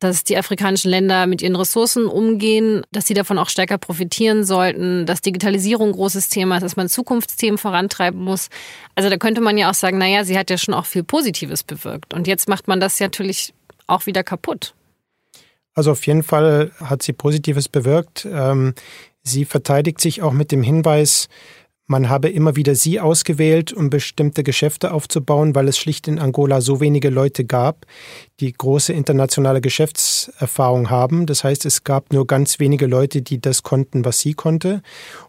dass 0.00 0.24
die 0.24 0.36
afrikanischen 0.36 0.90
Länder 0.90 1.26
mit 1.26 1.42
ihren 1.42 1.56
Ressourcen 1.56 2.06
umgehen, 2.06 2.82
dass 2.90 3.06
sie 3.06 3.14
davon 3.14 3.38
auch 3.38 3.48
stärker 3.48 3.78
profitieren 3.78 4.44
sollten, 4.44 5.06
dass 5.06 5.20
Digitalisierung 5.20 5.90
ein 5.90 5.92
großes 5.92 6.30
Thema 6.30 6.56
ist, 6.56 6.62
dass 6.62 6.76
man 6.76 6.88
Zukunftsthemen 6.88 7.58
vorantreiben 7.58 8.20
muss. 8.20 8.48
Also 8.94 9.10
da 9.10 9.18
könnte 9.18 9.40
man 9.40 9.58
ja 9.58 9.70
auch 9.70 9.74
sagen, 9.74 9.98
naja, 9.98 10.24
sie 10.24 10.38
hat 10.38 10.50
ja 10.50 10.58
schon 10.58 10.74
auch 10.74 10.86
viel 10.86 11.04
Positives 11.04 11.62
bewirkt. 11.62 12.14
Und 12.14 12.26
jetzt 12.26 12.48
macht 12.48 12.66
man 12.66 12.80
das 12.80 12.98
natürlich 12.98 13.52
auch 13.86 14.06
wieder 14.06 14.24
kaputt. 14.24 14.74
Also 15.74 15.92
auf 15.92 16.06
jeden 16.06 16.22
Fall 16.22 16.72
hat 16.80 17.02
sie 17.02 17.12
Positives 17.12 17.68
bewirkt. 17.68 18.26
Ähm, 18.30 18.74
sie 19.22 19.44
verteidigt 19.44 20.00
sich 20.00 20.22
auch 20.22 20.32
mit 20.32 20.50
dem 20.50 20.62
Hinweis, 20.62 21.28
man 21.90 22.08
habe 22.08 22.28
immer 22.28 22.54
wieder 22.54 22.76
sie 22.76 23.00
ausgewählt, 23.00 23.72
um 23.72 23.90
bestimmte 23.90 24.44
Geschäfte 24.44 24.92
aufzubauen, 24.92 25.56
weil 25.56 25.66
es 25.66 25.76
schlicht 25.76 26.06
in 26.06 26.20
Angola 26.20 26.60
so 26.60 26.78
wenige 26.78 27.10
Leute 27.10 27.44
gab, 27.44 27.84
die 28.38 28.52
große 28.52 28.92
internationale 28.92 29.60
Geschäftserfahrung 29.60 30.88
haben. 30.88 31.26
Das 31.26 31.42
heißt, 31.42 31.66
es 31.66 31.82
gab 31.82 32.12
nur 32.12 32.28
ganz 32.28 32.60
wenige 32.60 32.86
Leute, 32.86 33.22
die 33.22 33.40
das 33.40 33.64
konnten, 33.64 34.04
was 34.04 34.20
sie 34.20 34.34
konnte. 34.34 34.82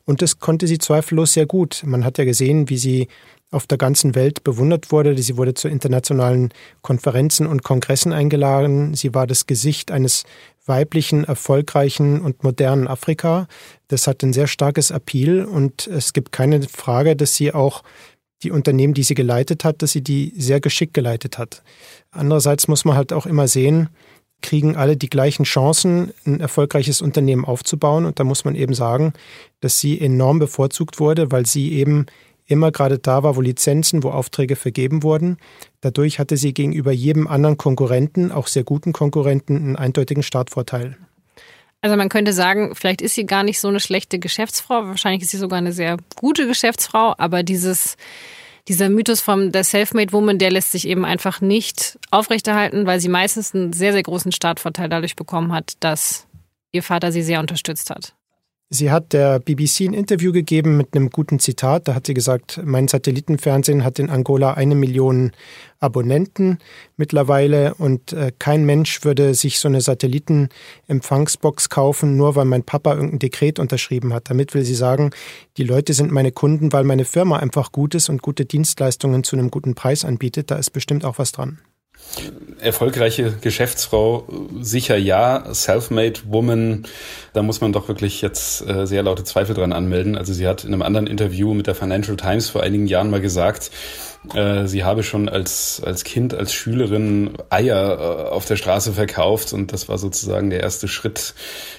Und 0.05 0.21
das 0.21 0.37
konnte 0.37 0.67
sie 0.67 0.77
zweifellos 0.77 1.33
sehr 1.33 1.47
gut. 1.47 1.81
Man 1.83 2.05
hat 2.05 2.19
ja 2.19 2.25
gesehen, 2.25 2.69
wie 2.69 2.77
sie 2.77 3.07
auf 3.51 3.67
der 3.67 3.77
ganzen 3.77 4.15
Welt 4.15 4.43
bewundert 4.43 4.91
wurde. 4.91 5.17
Sie 5.21 5.37
wurde 5.37 5.53
zu 5.53 5.67
internationalen 5.67 6.49
Konferenzen 6.81 7.45
und 7.45 7.63
Kongressen 7.63 8.13
eingeladen. 8.13 8.95
Sie 8.95 9.13
war 9.13 9.27
das 9.27 9.45
Gesicht 9.45 9.91
eines 9.91 10.23
weiblichen, 10.65 11.25
erfolgreichen 11.25 12.21
und 12.21 12.43
modernen 12.43 12.87
Afrika. 12.87 13.47
Das 13.89 14.07
hat 14.07 14.23
ein 14.23 14.33
sehr 14.33 14.47
starkes 14.47 14.89
Appeal 14.89 15.43
und 15.43 15.87
es 15.87 16.13
gibt 16.13 16.31
keine 16.31 16.61
Frage, 16.63 17.15
dass 17.15 17.35
sie 17.35 17.53
auch 17.53 17.83
die 18.43 18.51
Unternehmen, 18.51 18.93
die 18.93 19.03
sie 19.03 19.15
geleitet 19.15 19.63
hat, 19.63 19.81
dass 19.81 19.91
sie 19.91 20.01
die 20.01 20.33
sehr 20.37 20.61
geschickt 20.61 20.93
geleitet 20.93 21.37
hat. 21.37 21.61
Andererseits 22.09 22.67
muss 22.67 22.85
man 22.85 22.95
halt 22.95 23.13
auch 23.13 23.25
immer 23.25 23.47
sehen, 23.47 23.89
kriegen 24.41 24.75
alle 24.75 24.97
die 24.97 25.09
gleichen 25.09 25.43
Chancen, 25.43 26.13
ein 26.25 26.39
erfolgreiches 26.39 27.01
Unternehmen 27.01 27.45
aufzubauen. 27.45 28.05
Und 28.05 28.19
da 28.19 28.23
muss 28.23 28.43
man 28.43 28.55
eben 28.55 28.73
sagen, 28.73 29.13
dass 29.59 29.77
sie 29.77 30.01
enorm 30.01 30.39
bevorzugt 30.39 30.99
wurde, 30.99 31.31
weil 31.31 31.45
sie 31.45 31.73
eben 31.73 32.07
immer 32.51 32.71
gerade 32.71 32.99
da 32.99 33.23
war, 33.23 33.35
wo 33.35 33.41
Lizenzen, 33.41 34.03
wo 34.03 34.09
Aufträge 34.09 34.55
vergeben 34.55 35.03
wurden. 35.03 35.37
Dadurch 35.79 36.19
hatte 36.19 36.37
sie 36.37 36.53
gegenüber 36.53 36.91
jedem 36.91 37.27
anderen 37.27 37.57
Konkurrenten, 37.57 38.31
auch 38.31 38.47
sehr 38.47 38.63
guten 38.63 38.93
Konkurrenten, 38.93 39.55
einen 39.55 39.75
eindeutigen 39.75 40.21
Startvorteil. 40.21 40.97
Also 41.81 41.95
man 41.95 42.09
könnte 42.09 42.33
sagen, 42.33 42.75
vielleicht 42.75 43.01
ist 43.01 43.15
sie 43.15 43.25
gar 43.25 43.43
nicht 43.43 43.59
so 43.59 43.67
eine 43.67 43.79
schlechte 43.79 44.19
Geschäftsfrau, 44.19 44.85
wahrscheinlich 44.85 45.23
ist 45.23 45.31
sie 45.31 45.37
sogar 45.37 45.57
eine 45.57 45.73
sehr 45.73 45.97
gute 46.15 46.45
Geschäftsfrau, 46.45 47.15
aber 47.17 47.41
dieses 47.41 47.95
dieser 48.67 48.89
Mythos 48.89 49.21
vom 49.21 49.51
der 49.51 49.63
Selfmade 49.63 50.11
Woman, 50.11 50.37
der 50.37 50.51
lässt 50.51 50.71
sich 50.71 50.87
eben 50.87 51.03
einfach 51.03 51.41
nicht 51.41 51.97
aufrechterhalten, 52.11 52.85
weil 52.85 52.99
sie 52.99 53.09
meistens 53.09 53.55
einen 53.55 53.73
sehr, 53.73 53.91
sehr 53.91 54.03
großen 54.03 54.31
Startvorteil 54.31 54.87
dadurch 54.87 55.15
bekommen 55.15 55.51
hat, 55.51 55.73
dass 55.79 56.27
ihr 56.71 56.83
Vater 56.83 57.11
sie 57.11 57.23
sehr 57.23 57.39
unterstützt 57.39 57.89
hat. 57.89 58.13
Sie 58.73 58.89
hat 58.89 59.11
der 59.11 59.39
BBC 59.39 59.81
ein 59.81 59.93
Interview 59.93 60.31
gegeben 60.31 60.77
mit 60.77 60.95
einem 60.95 61.09
guten 61.09 61.39
Zitat. 61.39 61.89
Da 61.89 61.93
hat 61.93 62.07
sie 62.07 62.13
gesagt, 62.13 62.61
mein 62.63 62.87
Satellitenfernsehen 62.87 63.83
hat 63.83 63.99
in 63.99 64.09
Angola 64.09 64.53
eine 64.53 64.75
Million 64.75 65.33
Abonnenten 65.81 66.57
mittlerweile 66.95 67.73
und 67.73 68.13
äh, 68.13 68.31
kein 68.39 68.65
Mensch 68.65 69.03
würde 69.03 69.33
sich 69.33 69.59
so 69.59 69.67
eine 69.67 69.81
Satellitenempfangsbox 69.81 71.67
kaufen, 71.67 72.15
nur 72.15 72.37
weil 72.37 72.45
mein 72.45 72.63
Papa 72.63 72.93
irgendein 72.93 73.19
Dekret 73.19 73.59
unterschrieben 73.59 74.13
hat. 74.13 74.29
Damit 74.29 74.53
will 74.53 74.63
sie 74.63 74.75
sagen, 74.75 75.11
die 75.57 75.65
Leute 75.65 75.91
sind 75.93 76.13
meine 76.13 76.31
Kunden, 76.31 76.71
weil 76.71 76.85
meine 76.85 77.03
Firma 77.03 77.39
einfach 77.39 77.73
gut 77.73 77.93
ist 77.93 78.07
und 78.07 78.21
gute 78.21 78.45
Dienstleistungen 78.45 79.25
zu 79.25 79.35
einem 79.35 79.51
guten 79.51 79.75
Preis 79.75 80.05
anbietet. 80.05 80.49
Da 80.49 80.55
ist 80.55 80.69
bestimmt 80.69 81.03
auch 81.03 81.17
was 81.17 81.33
dran. 81.33 81.59
Erfolgreiche 82.59 83.37
Geschäftsfrau, 83.41 84.27
sicher 84.59 84.97
ja. 84.97 85.53
Self-made 85.53 86.19
Woman, 86.25 86.85
da 87.33 87.41
muss 87.41 87.61
man 87.61 87.71
doch 87.71 87.87
wirklich 87.87 88.21
jetzt 88.21 88.67
äh, 88.67 88.85
sehr 88.85 89.01
laute 89.01 89.23
Zweifel 89.23 89.55
dran 89.55 89.71
anmelden. 89.71 90.17
Also 90.17 90.33
sie 90.33 90.47
hat 90.47 90.63
in 90.63 90.73
einem 90.73 90.81
anderen 90.81 91.07
Interview 91.07 91.53
mit 91.53 91.67
der 91.67 91.75
Financial 91.75 92.17
Times 92.17 92.49
vor 92.49 92.63
einigen 92.63 92.85
Jahren 92.85 93.09
mal 93.09 93.21
gesagt, 93.21 93.71
äh, 94.35 94.67
sie 94.67 94.83
habe 94.83 95.03
schon 95.03 95.29
als, 95.29 95.81
als 95.83 96.03
Kind, 96.03 96.33
als 96.33 96.53
Schülerin 96.53 97.31
Eier 97.49 97.97
äh, 97.97 98.29
auf 98.29 98.45
der 98.45 98.57
Straße 98.57 98.93
verkauft 98.93 99.53
und 99.53 99.73
das 99.73 99.89
war 99.89 99.97
sozusagen 99.97 100.49
der 100.49 100.59
erste 100.59 100.87
Schritt 100.87 101.33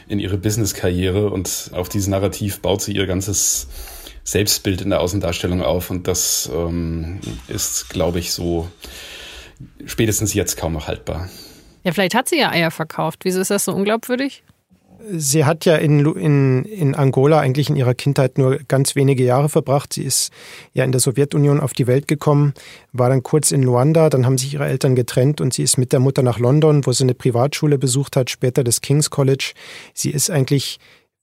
in 0.09 0.19
ihre 0.19 0.38
Business-Karriere 0.38 1.31
und 1.31 1.71
auf 1.73 1.88
dieses 1.88 2.09
Narrativ 2.09 2.61
baut 2.61 2.83
sie 2.83 2.93
ihr 2.93 3.07
ganzes 3.07 3.69
Selbstbild 4.25 4.81
in 4.81 4.91
der 4.91 5.00
Außendarstellung 5.00 5.62
auf 5.62 5.91
und 5.91 6.09
das 6.09 6.50
ähm, 6.52 7.21
ist, 7.49 7.91
glaube 7.91 8.19
ich, 8.19 8.33
so 8.33 8.69
spätestens 9.87 10.35
jetzt 10.35 10.57
kaum 10.57 10.73
noch 10.73 10.88
haltbar. 10.88 11.28
Ja, 11.85 11.92
vielleicht 11.92 12.14
hat 12.14 12.28
sie 12.28 12.38
ja 12.38 12.50
Eier 12.50 12.71
verkauft. 12.71 13.21
Wieso 13.25 13.40
ist 13.40 13.50
das 13.50 13.64
so 13.64 13.73
unglaubwürdig? 13.73 14.45
Sie 15.11 15.45
hat 15.45 15.64
ja 15.64 15.76
in, 15.76 16.07
in, 16.14 16.64
in 16.64 16.95
Angola 16.95 17.40
eigentlich 17.40 17.69
in 17.69 17.75
ihrer 17.75 17.95
Kindheit 17.95 18.38
nur 18.38 18.59
ganz 18.69 18.95
wenige 18.95 19.25
Jahre 19.25 19.49
verbracht. 19.49 19.92
Sie 19.92 20.04
ist 20.04 20.33
ja 20.75 20.85
in 20.85 20.92
der 20.92 21.00
Sowjetunion 21.00 21.59
auf 21.59 21.73
die 21.73 21.88
Welt 21.88 22.07
gekommen, 22.07 22.54
war 22.92 23.09
dann 23.09 23.25
kurz 23.25 23.50
in 23.50 23.64
Luanda, 23.64 24.11
dann 24.11 24.25
haben 24.25 24.38
sich 24.38 24.54
ihre 24.54 24.66
Eltern 24.66 24.95
getrennt 24.95 25.40
und 25.40 25.52
sie 25.52 25.64
ist 25.64 25.76
mit 25.76 25.92
der 25.92 25.99
Mutter 25.99 26.23
nach 26.23 26.38
London, 26.38 26.87
wo 26.87 26.92
sie 26.92 27.02
eine 27.02 27.14
Privatschule 27.14 27.78
besucht 27.78 28.14
hat, 28.14 28.31
später 28.31 28.62
das 28.62 28.81
King's 28.81 29.11
College. 29.11 29.54
Sie 29.92 30.11
ist 30.11 30.31
eigentlich 30.31 30.78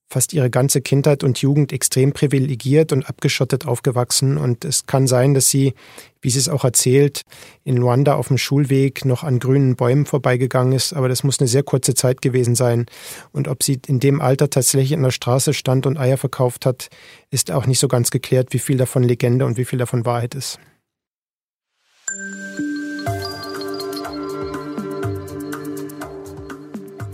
fast 0.10 0.34
ihre 0.34 0.50
ganze 0.50 0.82
Kindheit 0.82 1.24
und 1.24 1.39
Jugend 1.39 1.72
extrem 1.72 2.13
privilegiert 2.13 2.92
und 2.92 3.08
abgeschottet 3.08 3.68
aufgewachsen. 3.68 4.38
Und 4.38 4.66
es 4.66 4.88
kann 4.88 5.06
sein, 5.06 5.34
dass 5.34 5.50
sie, 5.50 5.74
wie 6.22 6.32
sie 6.32 6.39
es 6.39 6.50
auch 6.50 6.63
erzählt, 6.63 7.22
in 7.63 7.78
Luanda 7.78 8.16
auf 8.16 8.30
dem 8.30 8.38
Schulweg 8.38 9.06
noch 9.06 9.24
an 9.24 9.39
grünen 9.39 9.75
Bäumen 9.75 10.06
vorbeigegangen 10.06 10.74
ist. 10.74 10.94
Aber 10.94 11.10
das 11.10 11.24
muss 11.24 11.39
eine 11.39 11.48
sehr 11.48 11.63
kurze 11.63 11.94
Zeit 11.94 12.22
gewesen 12.22 12.56
sein. 12.56 12.88
Und 13.32 13.48
ob 13.48 13.62
sie 13.62 13.80
in 13.88 14.00
dem 14.00 14.20
Alter 14.20 14.50
tatsächlich 14.50 14.92
in 14.92 15.04
der 15.04 15.12
Straße 15.12 15.54
stand 15.54 15.86
und 15.86 15.98
Eier 15.98 16.18
verkauft 16.18 16.66
hat, 16.66 16.89
ist 17.30 17.51
auch 17.51 17.68
nicht 17.68 17.80
so 17.80 17.88
ganz 17.88 18.10
geklärt, 18.10 18.51
wie 18.51 18.60
viel 18.60 18.78
davon 18.78 19.04
Legende 19.04 19.46
und 19.46 19.58
wie 19.58 19.66
viel 19.66 19.80
davon 19.80 20.06
Wahrheit 20.06 20.34
ist. 20.34 20.60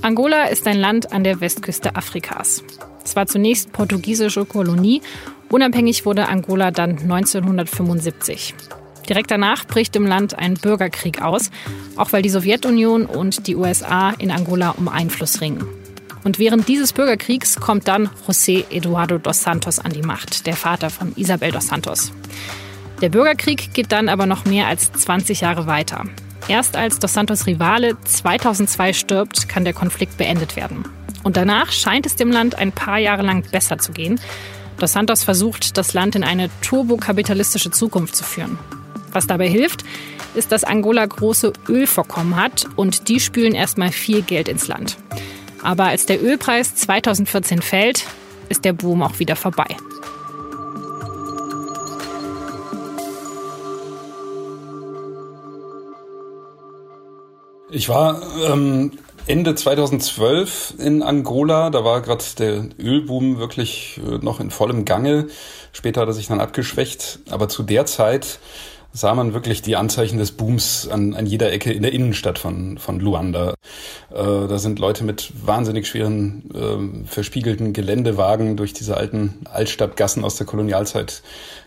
Angola 0.05 0.43
ist 0.49 0.67
ein 0.67 0.77
Land 0.77 1.13
an 1.13 1.23
der 1.23 1.41
Westküste 1.41 1.95
Afrikas. 1.95 2.63
Es 3.03 3.15
war 3.15 3.25
zunächst 3.25 3.71
portugiesische 3.71 4.45
Kolonie. 4.45 5.01
Unabhängig 5.49 6.05
wurde 6.05 6.29
Angola 6.29 6.69
dann 6.69 6.99
1975. 6.99 8.53
Direkt 9.09 9.31
danach 9.31 9.65
bricht 9.65 9.95
im 9.95 10.05
Land 10.05 10.37
ein 10.37 10.53
Bürgerkrieg 10.53 11.23
aus, 11.23 11.49
auch 11.95 12.13
weil 12.13 12.21
die 12.21 12.29
Sowjetunion 12.29 13.07
und 13.07 13.47
die 13.47 13.55
USA 13.55 14.11
in 14.11 14.29
Angola 14.29 14.75
um 14.77 14.89
Einfluss 14.89 15.41
ringen. 15.41 15.67
Und 16.23 16.37
während 16.37 16.67
dieses 16.67 16.93
Bürgerkriegs 16.93 17.59
kommt 17.59 17.87
dann 17.87 18.11
José 18.27 18.65
Eduardo 18.69 19.17
dos 19.17 19.41
Santos 19.41 19.79
an 19.79 19.91
die 19.91 20.03
Macht, 20.03 20.45
der 20.45 20.55
Vater 20.55 20.91
von 20.91 21.13
Isabel 21.15 21.51
dos 21.51 21.69
Santos. 21.69 22.11
Der 23.01 23.09
Bürgerkrieg 23.09 23.73
geht 23.73 23.91
dann 23.91 24.07
aber 24.09 24.27
noch 24.27 24.45
mehr 24.45 24.67
als 24.67 24.91
20 24.91 25.41
Jahre 25.41 25.65
weiter. 25.65 26.03
Erst 26.47 26.75
als 26.75 26.99
Dos 26.99 27.13
Santos 27.13 27.47
Rivale 27.47 27.97
2002 28.03 28.93
stirbt, 28.93 29.49
kann 29.49 29.63
der 29.63 29.73
Konflikt 29.73 30.17
beendet 30.17 30.55
werden. 30.55 30.85
Und 31.23 31.37
danach 31.37 31.71
scheint 31.71 32.05
es 32.05 32.15
dem 32.15 32.31
Land 32.31 32.55
ein 32.55 32.71
paar 32.71 32.99
Jahre 32.99 33.23
lang 33.23 33.43
besser 33.49 33.79
zu 33.79 33.91
gehen. 33.91 34.19
Dos 34.77 34.93
Santos 34.93 35.23
versucht, 35.23 35.75
das 35.75 35.93
Land 35.93 36.15
in 36.15 36.23
eine 36.23 36.49
turbokapitalistische 36.61 37.71
Zukunft 37.71 38.15
zu 38.15 38.23
führen. 38.23 38.59
Was 39.11 39.25
dabei 39.25 39.49
hilft, 39.49 39.83
ist, 40.35 40.51
dass 40.51 40.63
Angola 40.63 41.05
große 41.05 41.51
Ölvorkommen 41.67 42.35
hat 42.35 42.67
und 42.75 43.07
die 43.07 43.19
spülen 43.19 43.55
erstmal 43.55 43.91
viel 43.91 44.21
Geld 44.21 44.47
ins 44.47 44.67
Land. 44.67 44.97
Aber 45.63 45.85
als 45.85 46.05
der 46.05 46.23
Ölpreis 46.23 46.75
2014 46.75 47.63
fällt, 47.63 48.05
ist 48.49 48.65
der 48.65 48.73
Boom 48.73 49.01
auch 49.01 49.17
wieder 49.17 49.35
vorbei. 49.35 49.75
Ich 57.75 57.89
war 57.89 58.21
ähm, 58.49 58.91
Ende 59.27 59.53
2012 59.53 60.75
in 60.77 61.03
Angola. 61.03 61.69
Da 61.69 61.83
war 61.83 61.99
gerade 61.99 62.23
der 62.39 62.69
Ölboom 62.79 63.37
wirklich 63.37 63.99
äh, 63.99 64.23
noch 64.23 64.39
in 64.39 64.49
vollem 64.49 64.85
Gange. 64.85 65.27
Später 65.73 65.99
hat 65.99 66.07
er 66.07 66.13
sich 66.13 66.27
dann 66.27 66.39
abgeschwächt. 66.39 67.19
Aber 67.29 67.49
zu 67.49 67.63
der 67.63 67.85
Zeit 67.85 68.39
sah 68.93 69.13
man 69.13 69.33
wirklich 69.33 69.61
die 69.61 69.75
Anzeichen 69.75 70.19
des 70.19 70.31
Booms 70.31 70.87
an, 70.87 71.15
an 71.15 71.25
jeder 71.25 71.51
Ecke 71.51 71.73
in 71.73 71.81
der 71.81 71.91
Innenstadt 71.91 72.39
von, 72.39 72.77
von 72.77 73.01
Luanda. 73.01 73.55
Äh, 74.09 74.23
da 74.23 74.57
sind 74.57 74.79
Leute 74.79 75.03
mit 75.03 75.33
wahnsinnig 75.45 75.85
schweren, 75.85 77.03
äh, 77.03 77.07
verspiegelten 77.07 77.73
Geländewagen 77.73 78.55
durch 78.55 78.71
diese 78.71 78.95
alten 78.95 79.41
Altstadtgassen 79.51 80.23
aus 80.23 80.37
der 80.37 80.47
Kolonialzeit 80.47 81.23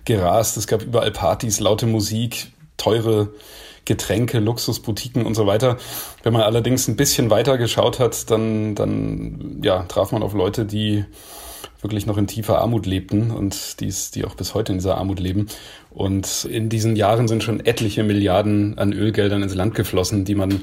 gerast. 0.07 0.57
Es 0.57 0.67
gab 0.67 0.83
überall 0.83 1.11
Partys, 1.11 1.61
laute 1.61 1.85
Musik, 1.85 2.51
teure 2.79 3.29
Getränke, 3.89 4.39
Luxusboutiquen 4.39 5.27
und 5.27 5.35
so 5.35 5.47
weiter. 5.47 5.79
Wenn 6.23 6.33
man 6.33 6.43
allerdings 6.43 6.87
ein 6.87 6.97
bisschen 6.97 7.31
weiter 7.31 7.59
geschaut 7.59 7.99
hat, 7.99 8.31
dann, 8.31 8.75
dann 8.75 9.61
ja, 9.63 9.83
traf 9.85 10.13
man 10.13 10.23
auf 10.23 10.35
Leute, 10.35 10.65
die 10.67 11.05
wirklich 11.81 12.07
noch 12.07 12.19
in 12.19 12.27
tiefer 12.27 12.61
Armut 12.61 12.87
lebten 12.87 13.31
und 13.31 13.81
dies, 13.81 14.11
die 14.11 14.25
auch 14.25 14.35
bis 14.35 14.55
heute 14.55 14.73
in 14.73 14.79
dieser 14.79 14.99
Armut 14.99 15.21
leben. 15.21 15.47
Und 15.91 16.45
in 16.45 16.69
diesen 16.69 16.97
Jahren 16.97 17.29
sind 17.29 17.43
schon 17.43 17.65
etliche 17.65 18.03
Milliarden 18.03 18.79
an 18.79 18.93
Ölgeldern 18.93 19.43
ins 19.43 19.55
Land 19.55 19.75
geflossen, 19.75 20.25
die 20.25 20.35
man 20.35 20.63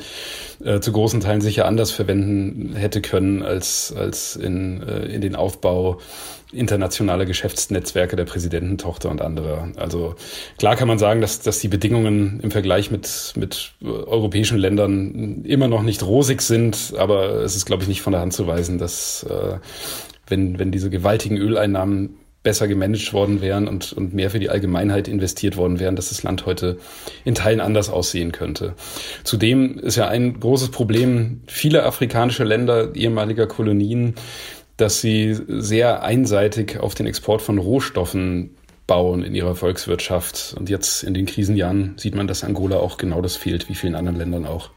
äh, 0.63 0.79
zu 0.79 0.91
großen 0.91 1.19
Teilen 1.19 1.41
sicher 1.41 1.65
anders 1.65 1.91
verwenden 1.91 2.75
hätte 2.75 3.01
können 3.01 3.43
als, 3.43 3.93
als 3.97 4.35
in, 4.35 4.81
äh, 4.83 5.05
in 5.05 5.21
den 5.21 5.35
Aufbau 5.35 5.99
internationale 6.51 7.25
Geschäftsnetzwerke 7.25 8.15
der 8.15 8.25
Präsidententochter 8.25 9.09
und 9.09 9.21
andere. 9.21 9.71
Also 9.75 10.15
klar 10.57 10.75
kann 10.75 10.87
man 10.87 10.99
sagen, 10.99 11.21
dass, 11.21 11.41
dass 11.41 11.59
die 11.59 11.67
Bedingungen 11.67 12.39
im 12.41 12.51
Vergleich 12.51 12.91
mit, 12.91 13.33
mit 13.35 13.73
europäischen 13.83 14.57
Ländern 14.57 15.43
immer 15.43 15.67
noch 15.67 15.81
nicht 15.81 16.03
rosig 16.03 16.41
sind, 16.41 16.93
aber 16.97 17.41
es 17.41 17.55
ist, 17.55 17.65
glaube 17.65 17.83
ich, 17.83 17.89
nicht 17.89 18.01
von 18.01 18.13
der 18.13 18.21
Hand 18.21 18.33
zu 18.33 18.47
weisen, 18.47 18.77
dass 18.77 19.23
äh, 19.23 19.57
wenn, 20.27 20.59
wenn 20.59 20.71
diese 20.71 20.89
gewaltigen 20.89 21.37
Öleinnahmen 21.37 22.17
besser 22.43 22.67
gemanagt 22.67 23.11
worden 23.11 23.41
wären 23.41 23.67
und, 23.67 23.91
und 23.93 24.13
mehr 24.13 24.29
für 24.29 24.39
die 24.39 24.49
Allgemeinheit 24.49 25.07
investiert 25.07 25.57
worden 25.57 25.79
wären, 25.79 25.95
dass 25.95 26.09
das 26.09 26.21
Land 26.21 26.45
heute 26.45 26.77
in 27.23 27.33
Teilen 27.33 27.59
anders 27.59 27.89
aussehen 27.89 28.31
könnte. 28.31 28.75
Zudem 29.23 29.79
ist 29.79 29.95
ja 29.95 30.07
ein 30.07 30.39
großes 30.39 30.69
Problem 30.69 31.41
vieler 31.47 31.85
afrikanischer 31.85 32.45
Länder, 32.45 32.95
ehemaliger 32.95 33.47
Kolonien, 33.47 34.13
dass 34.77 35.01
sie 35.01 35.35
sehr 35.47 36.03
einseitig 36.03 36.79
auf 36.79 36.93
den 36.93 37.07
Export 37.07 37.41
von 37.41 37.57
Rohstoffen 37.57 38.51
aufbauen 38.85 39.23
in 39.23 39.33
ihrer 39.33 39.55
Volkswirtschaft. 39.55 40.55
Und 40.57 40.69
jetzt 40.69 41.03
in 41.03 41.13
den 41.13 41.25
Krisenjahren 41.25 41.95
sieht 41.97 42.15
man, 42.15 42.27
dass 42.27 42.43
Angola 42.43 42.77
auch 42.77 42.97
genau 42.97 43.21
das 43.21 43.35
fehlt, 43.35 43.67
wie 43.69 43.75
vielen 43.75 43.95
anderen 43.95 44.17
Ländern 44.17 44.45
auch. 44.45 44.69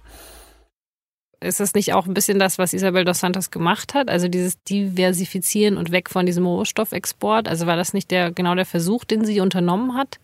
Ist 1.41 1.61
das 1.61 1.75
nicht 1.75 1.93
auch 1.93 2.07
ein 2.07 2.15
bisschen 2.15 2.39
das, 2.39 2.59
was 2.59 2.73
Isabel 2.73 3.05
dos 3.05 3.21
Santos 3.21 3.51
gemacht 3.51 3.95
hat? 3.95 4.09
Also 4.09 4.27
dieses 4.29 4.63
Diversifizieren 4.65 5.77
und 5.77 5.93
weg 5.93 6.11
von 6.11 6.27
diesem 6.27 6.45
Rohstoffexport? 6.47 7.49
Also 7.49 7.67
war 7.67 7.77
das 7.77 7.93
nicht 7.93 8.11
der, 8.11 8.33
genau 8.33 8.57
der 8.57 8.67
Versuch, 8.67 9.05
den 9.05 9.25
sie 9.25 9.41
unternommen 9.41 9.95
hat? 9.95 10.19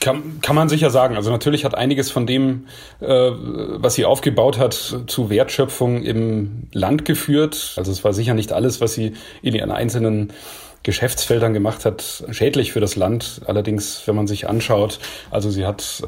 Kann, 0.00 0.40
kann 0.42 0.56
man 0.56 0.68
sicher 0.68 0.90
sagen. 0.90 1.16
Also 1.16 1.30
natürlich 1.30 1.64
hat 1.64 1.74
einiges 1.74 2.10
von 2.10 2.26
dem, 2.26 2.66
äh, 3.00 3.06
was 3.06 3.94
sie 3.94 4.04
aufgebaut 4.04 4.58
hat, 4.58 4.74
zu 5.06 5.30
Wertschöpfung 5.30 6.02
im 6.02 6.68
Land 6.72 7.04
geführt. 7.04 7.74
Also 7.76 7.92
es 7.92 8.02
war 8.04 8.12
sicher 8.12 8.34
nicht 8.34 8.52
alles, 8.52 8.80
was 8.80 8.94
sie 8.94 9.14
in 9.42 9.54
ihren 9.54 9.70
einzelnen 9.70 10.32
Geschäftsfeldern 10.82 11.52
gemacht 11.52 11.84
hat, 11.84 12.24
schädlich 12.30 12.72
für 12.72 12.80
das 12.80 12.96
Land. 12.96 13.42
Allerdings, 13.46 14.02
wenn 14.06 14.16
man 14.16 14.26
sich 14.26 14.48
anschaut, 14.48 14.98
also 15.30 15.50
sie 15.50 15.66
hat 15.66 16.02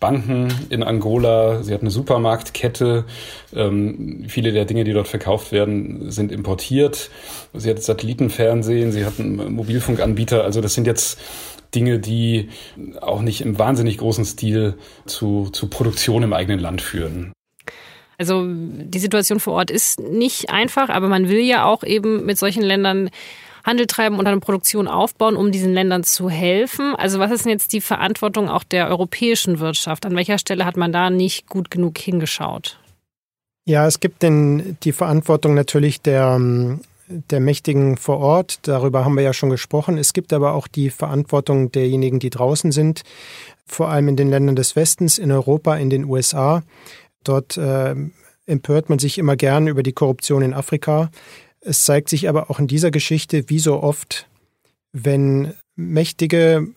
Banken 0.00 0.48
in 0.68 0.82
Angola, 0.82 1.62
sie 1.62 1.72
hat 1.72 1.80
eine 1.80 1.90
Supermarktkette, 1.90 3.04
ähm, 3.54 4.24
viele 4.28 4.52
der 4.52 4.66
Dinge, 4.66 4.84
die 4.84 4.92
dort 4.92 5.08
verkauft 5.08 5.50
werden, 5.50 6.10
sind 6.10 6.30
importiert. 6.30 7.10
Sie 7.54 7.70
hat 7.70 7.82
Satellitenfernsehen, 7.82 8.92
sie 8.92 9.06
hat 9.06 9.18
einen 9.18 9.54
Mobilfunkanbieter. 9.54 10.44
Also 10.44 10.60
das 10.60 10.74
sind 10.74 10.86
jetzt 10.86 11.18
Dinge, 11.74 11.98
die 11.98 12.50
auch 13.00 13.22
nicht 13.22 13.40
im 13.40 13.58
wahnsinnig 13.58 13.98
großen 13.98 14.24
Stil 14.24 14.74
zu, 15.06 15.48
zu 15.52 15.68
Produktion 15.68 16.22
im 16.22 16.32
eigenen 16.32 16.60
Land 16.60 16.82
führen. 16.82 17.32
Also 18.18 18.44
die 18.46 18.98
Situation 18.98 19.38
vor 19.38 19.54
Ort 19.54 19.70
ist 19.70 20.00
nicht 20.00 20.50
einfach, 20.50 20.88
aber 20.88 21.08
man 21.08 21.28
will 21.28 21.40
ja 21.40 21.64
auch 21.64 21.84
eben 21.84 22.26
mit 22.26 22.36
solchen 22.36 22.62
Ländern 22.62 23.10
Handel 23.68 23.86
treiben 23.86 24.18
und 24.18 24.26
eine 24.26 24.40
Produktion 24.40 24.88
aufbauen, 24.88 25.36
um 25.36 25.52
diesen 25.52 25.72
Ländern 25.72 26.02
zu 26.02 26.30
helfen. 26.30 26.94
Also 26.96 27.18
was 27.18 27.30
ist 27.30 27.44
denn 27.44 27.52
jetzt 27.52 27.72
die 27.72 27.82
Verantwortung 27.82 28.48
auch 28.48 28.64
der 28.64 28.88
europäischen 28.88 29.60
Wirtschaft? 29.60 30.06
An 30.06 30.16
welcher 30.16 30.38
Stelle 30.38 30.64
hat 30.64 30.76
man 30.76 30.90
da 30.90 31.10
nicht 31.10 31.46
gut 31.48 31.70
genug 31.70 31.98
hingeschaut? 31.98 32.78
Ja, 33.66 33.86
es 33.86 34.00
gibt 34.00 34.22
denn 34.22 34.78
die 34.82 34.92
Verantwortung 34.92 35.54
natürlich 35.54 36.00
der, 36.00 36.40
der 37.08 37.40
Mächtigen 37.40 37.98
vor 37.98 38.18
Ort. 38.18 38.60
Darüber 38.62 39.04
haben 39.04 39.14
wir 39.14 39.22
ja 39.22 39.34
schon 39.34 39.50
gesprochen. 39.50 39.98
Es 39.98 40.14
gibt 40.14 40.32
aber 40.32 40.54
auch 40.54 40.66
die 40.66 40.88
Verantwortung 40.88 41.70
derjenigen, 41.70 42.18
die 42.18 42.30
draußen 42.30 42.72
sind, 42.72 43.02
vor 43.66 43.90
allem 43.90 44.08
in 44.08 44.16
den 44.16 44.30
Ländern 44.30 44.56
des 44.56 44.74
Westens, 44.74 45.18
in 45.18 45.30
Europa, 45.30 45.76
in 45.76 45.90
den 45.90 46.06
USA. 46.06 46.62
Dort 47.24 47.58
äh, 47.58 47.94
empört 48.46 48.88
man 48.88 48.98
sich 48.98 49.18
immer 49.18 49.36
gern 49.36 49.68
über 49.68 49.82
die 49.82 49.92
Korruption 49.92 50.40
in 50.40 50.54
Afrika. 50.54 51.10
Es 51.60 51.84
zeigt 51.84 52.08
sich 52.08 52.28
aber 52.28 52.50
auch 52.50 52.58
in 52.58 52.66
dieser 52.66 52.90
Geschichte, 52.90 53.48
wie 53.48 53.58
so 53.58 53.82
oft, 53.82 54.28
wenn 54.92 55.54
Mächtige 55.76 56.68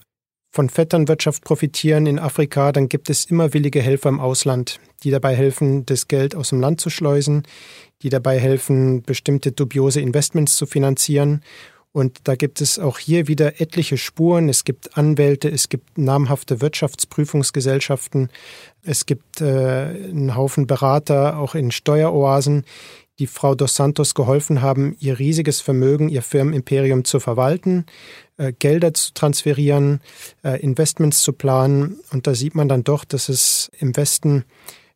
von 0.51 0.69
Vetternwirtschaft 0.69 1.43
profitieren 1.43 2.05
in 2.05 2.19
Afrika, 2.19 2.71
dann 2.71 2.89
gibt 2.89 3.09
es 3.09 3.25
immer 3.25 3.53
willige 3.53 3.81
Helfer 3.81 4.09
im 4.09 4.19
Ausland, 4.19 4.79
die 5.03 5.11
dabei 5.11 5.35
helfen, 5.35 5.85
das 5.85 6.07
Geld 6.07 6.35
aus 6.35 6.49
dem 6.49 6.59
Land 6.59 6.81
zu 6.81 6.89
schleusen, 6.89 7.43
die 8.01 8.09
dabei 8.09 8.37
helfen, 8.37 9.01
bestimmte 9.03 9.53
dubiose 9.53 10.01
Investments 10.01 10.57
zu 10.57 10.65
finanzieren. 10.65 11.41
Und 11.93 12.19
da 12.25 12.35
gibt 12.35 12.61
es 12.61 12.79
auch 12.79 12.99
hier 12.99 13.27
wieder 13.27 13.59
etliche 13.59 13.97
Spuren. 13.97 14.49
Es 14.49 14.63
gibt 14.63 14.97
Anwälte, 14.97 15.49
es 15.49 15.67
gibt 15.67 15.97
namhafte 15.97 16.61
Wirtschaftsprüfungsgesellschaften, 16.61 18.29
es 18.83 19.05
gibt 19.05 19.41
äh, 19.41 19.45
einen 19.45 20.35
Haufen 20.35 20.67
Berater, 20.67 21.37
auch 21.37 21.53
in 21.53 21.71
Steueroasen, 21.71 22.65
die 23.21 23.27
Frau 23.27 23.53
dos 23.53 23.75
Santos 23.75 24.15
geholfen 24.15 24.63
haben, 24.63 24.95
ihr 24.99 25.19
riesiges 25.19 25.61
Vermögen, 25.61 26.09
ihr 26.09 26.23
Firmenimperium 26.23 27.05
zu 27.05 27.19
verwalten, 27.19 27.85
äh, 28.37 28.51
Gelder 28.51 28.95
zu 28.95 29.13
transferieren, 29.13 30.01
äh, 30.43 30.59
Investments 30.59 31.21
zu 31.21 31.31
planen. 31.31 31.99
Und 32.11 32.25
da 32.25 32.33
sieht 32.33 32.55
man 32.55 32.67
dann 32.67 32.83
doch, 32.83 33.05
dass 33.05 33.29
es 33.29 33.69
im 33.77 33.95
Westen 33.95 34.43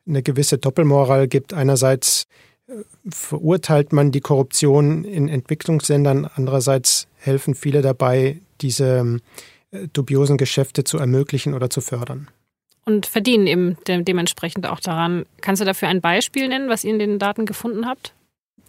eine 0.07 0.23
gewisse 0.23 0.57
Doppelmoral 0.57 1.27
gibt. 1.27 1.53
Einerseits 1.53 2.25
äh, 2.67 2.73
verurteilt 3.09 3.93
man 3.93 4.11
die 4.11 4.21
Korruption 4.21 5.03
in 5.03 5.29
Entwicklungsländern, 5.29 6.27
andererseits 6.33 7.07
helfen 7.17 7.53
viele 7.53 7.83
dabei, 7.83 8.41
diese 8.61 9.19
äh, 9.69 9.87
dubiosen 9.93 10.37
Geschäfte 10.37 10.83
zu 10.83 10.97
ermöglichen 10.97 11.53
oder 11.53 11.69
zu 11.69 11.79
fördern 11.79 12.27
und 12.85 13.07
verdienen 13.07 13.47
eben 13.47 13.77
dementsprechend 13.87 14.67
auch 14.67 14.79
daran. 14.79 15.25
Kannst 15.41 15.61
du 15.61 15.65
dafür 15.65 15.89
ein 15.89 16.01
Beispiel 16.01 16.47
nennen, 16.47 16.69
was 16.69 16.83
ihr 16.83 16.91
in 16.91 16.99
den 16.99 17.19
Daten 17.19 17.45
gefunden 17.45 17.87
habt? 17.87 18.13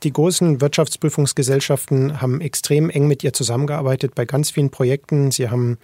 Die 0.07 0.13
großen 0.13 0.61
Wirtschaftsprüfungsgesellschaften 0.61 2.21
haben 2.21 2.41
extrem 2.41 2.91
eng 2.91 3.09
mit 3.09 3.25
ihr 3.25 3.33
zusammengearbeitet 3.33 4.15
bei 4.15 4.25
ganz 4.25 4.53
vielen 4.53 4.71
Projekten. 4.71 5.33
Sie 5.33 5.51
haben 5.51 5.79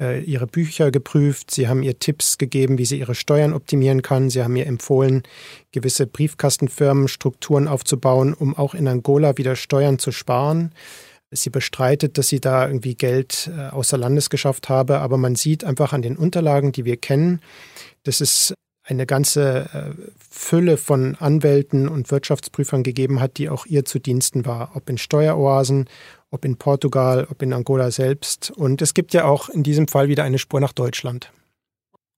äh, 0.00 0.20
ihre 0.20 0.48
Bücher 0.48 0.90
geprüft, 0.90 1.52
sie 1.52 1.68
haben 1.68 1.84
ihr 1.84 1.96
Tipps 2.00 2.38
gegeben, 2.38 2.76
wie 2.78 2.84
sie 2.84 2.98
ihre 2.98 3.14
Steuern 3.14 3.52
optimieren 3.52 4.02
kann. 4.02 4.30
Sie 4.30 4.42
haben 4.42 4.56
ihr 4.56 4.66
empfohlen, 4.66 5.22
gewisse 5.70 6.08
Briefkastenfirmen 6.08 7.06
Strukturen 7.06 7.68
aufzubauen, 7.68 8.34
um 8.34 8.56
auch 8.56 8.74
in 8.74 8.88
Angola 8.88 9.38
wieder 9.38 9.54
Steuern 9.54 10.00
zu 10.00 10.10
sparen. 10.10 10.72
Sie 11.30 11.50
bestreitet, 11.50 12.18
dass 12.18 12.26
sie 12.26 12.40
da 12.40 12.66
irgendwie 12.66 12.96
Geld 12.96 13.48
äh, 13.56 13.68
außer 13.68 13.96
Landes 13.96 14.28
geschafft 14.28 14.68
habe, 14.68 14.98
aber 14.98 15.18
man 15.18 15.36
sieht 15.36 15.62
einfach 15.62 15.92
an 15.92 16.02
den 16.02 16.16
Unterlagen, 16.16 16.72
die 16.72 16.84
wir 16.84 16.96
kennen, 16.96 17.40
dass 18.02 18.20
es 18.20 18.54
eine 18.88 19.06
ganze 19.06 19.68
äh, 19.72 20.02
Fülle 20.30 20.76
von 20.76 21.14
Anwälten 21.16 21.88
und 21.88 22.10
Wirtschaftsprüfern 22.10 22.82
gegeben 22.82 23.20
hat, 23.20 23.36
die 23.38 23.48
auch 23.48 23.66
ihr 23.66 23.84
zu 23.84 23.98
Diensten 23.98 24.46
war, 24.46 24.72
ob 24.74 24.88
in 24.88 24.98
Steueroasen, 24.98 25.88
ob 26.30 26.44
in 26.44 26.56
Portugal, 26.56 27.26
ob 27.30 27.42
in 27.42 27.52
Angola 27.52 27.90
selbst. 27.90 28.50
Und 28.50 28.80
es 28.80 28.94
gibt 28.94 29.12
ja 29.12 29.24
auch 29.26 29.48
in 29.48 29.62
diesem 29.62 29.88
Fall 29.88 30.08
wieder 30.08 30.24
eine 30.24 30.38
Spur 30.38 30.60
nach 30.60 30.72
Deutschland. 30.72 31.32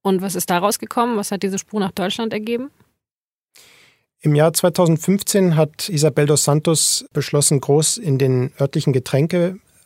Und 0.02 0.22
was 0.22 0.34
ist 0.34 0.48
daraus 0.48 0.78
gekommen? 0.78 1.16
Was 1.16 1.32
hat 1.32 1.42
diese 1.42 1.58
Spur 1.58 1.80
nach 1.80 1.92
Deutschland 1.92 2.32
ergeben? 2.32 2.70
Im 4.22 4.34
Jahr 4.34 4.52
2015 4.52 5.56
hat 5.56 5.88
Isabel 5.88 6.26
dos 6.26 6.44
Santos 6.44 7.06
beschlossen, 7.12 7.60
groß 7.60 7.96
in 7.96 8.18
den 8.18 8.52
örtlichen 8.60 8.92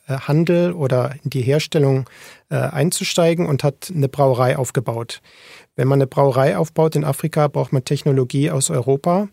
Getränkehandel 0.05 0.73
oder 0.73 1.15
in 1.23 1.31
die 1.31 1.43
Herstellung 1.43 2.09
äh, 2.51 2.57
einzusteigen 2.57 3.47
und 3.47 3.65
hat 3.65 3.91
eine 3.95 4.09
Brauerei 4.09 4.57
aufgebaut. 4.57 5.21
Wenn 5.77 5.89
man 5.89 5.99
eine 5.99 6.07
Brauerei 6.07 6.57
aufbaut 6.57 6.95
in 6.95 7.05
Afrika, 7.05 7.49
braucht 7.49 7.73
man 7.73 7.85
Technologie 7.85 8.51
aus 8.51 8.71
Europa. 8.71 9.29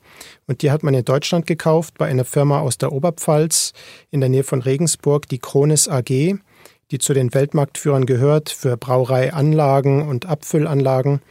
Und 0.47 0.61
die 0.61 0.71
hat 0.71 0.83
man 0.83 0.93
in 0.93 1.05
Deutschland 1.05 1.45
gekauft 1.45 1.97
bei 1.97 2.07
einer 2.07 2.25
Firma 2.25 2.59
aus 2.59 2.77
der 2.77 2.91
Oberpfalz 2.91 3.73
in 4.09 4.21
der 4.21 4.29
Nähe 4.29 4.43
von 4.43 4.61
Regensburg, 4.61 5.27
die 5.27 5.39
Kronis 5.39 5.87
AG, 5.87 6.35
die 6.91 6.99
zu 6.99 7.13
den 7.13 7.33
Weltmarktführern 7.33 8.05
gehört 8.05 8.49
für 8.49 8.77
Brauereianlagen 8.77 10.07
und 10.07 10.25
Abfüllanlagen. 10.25 11.21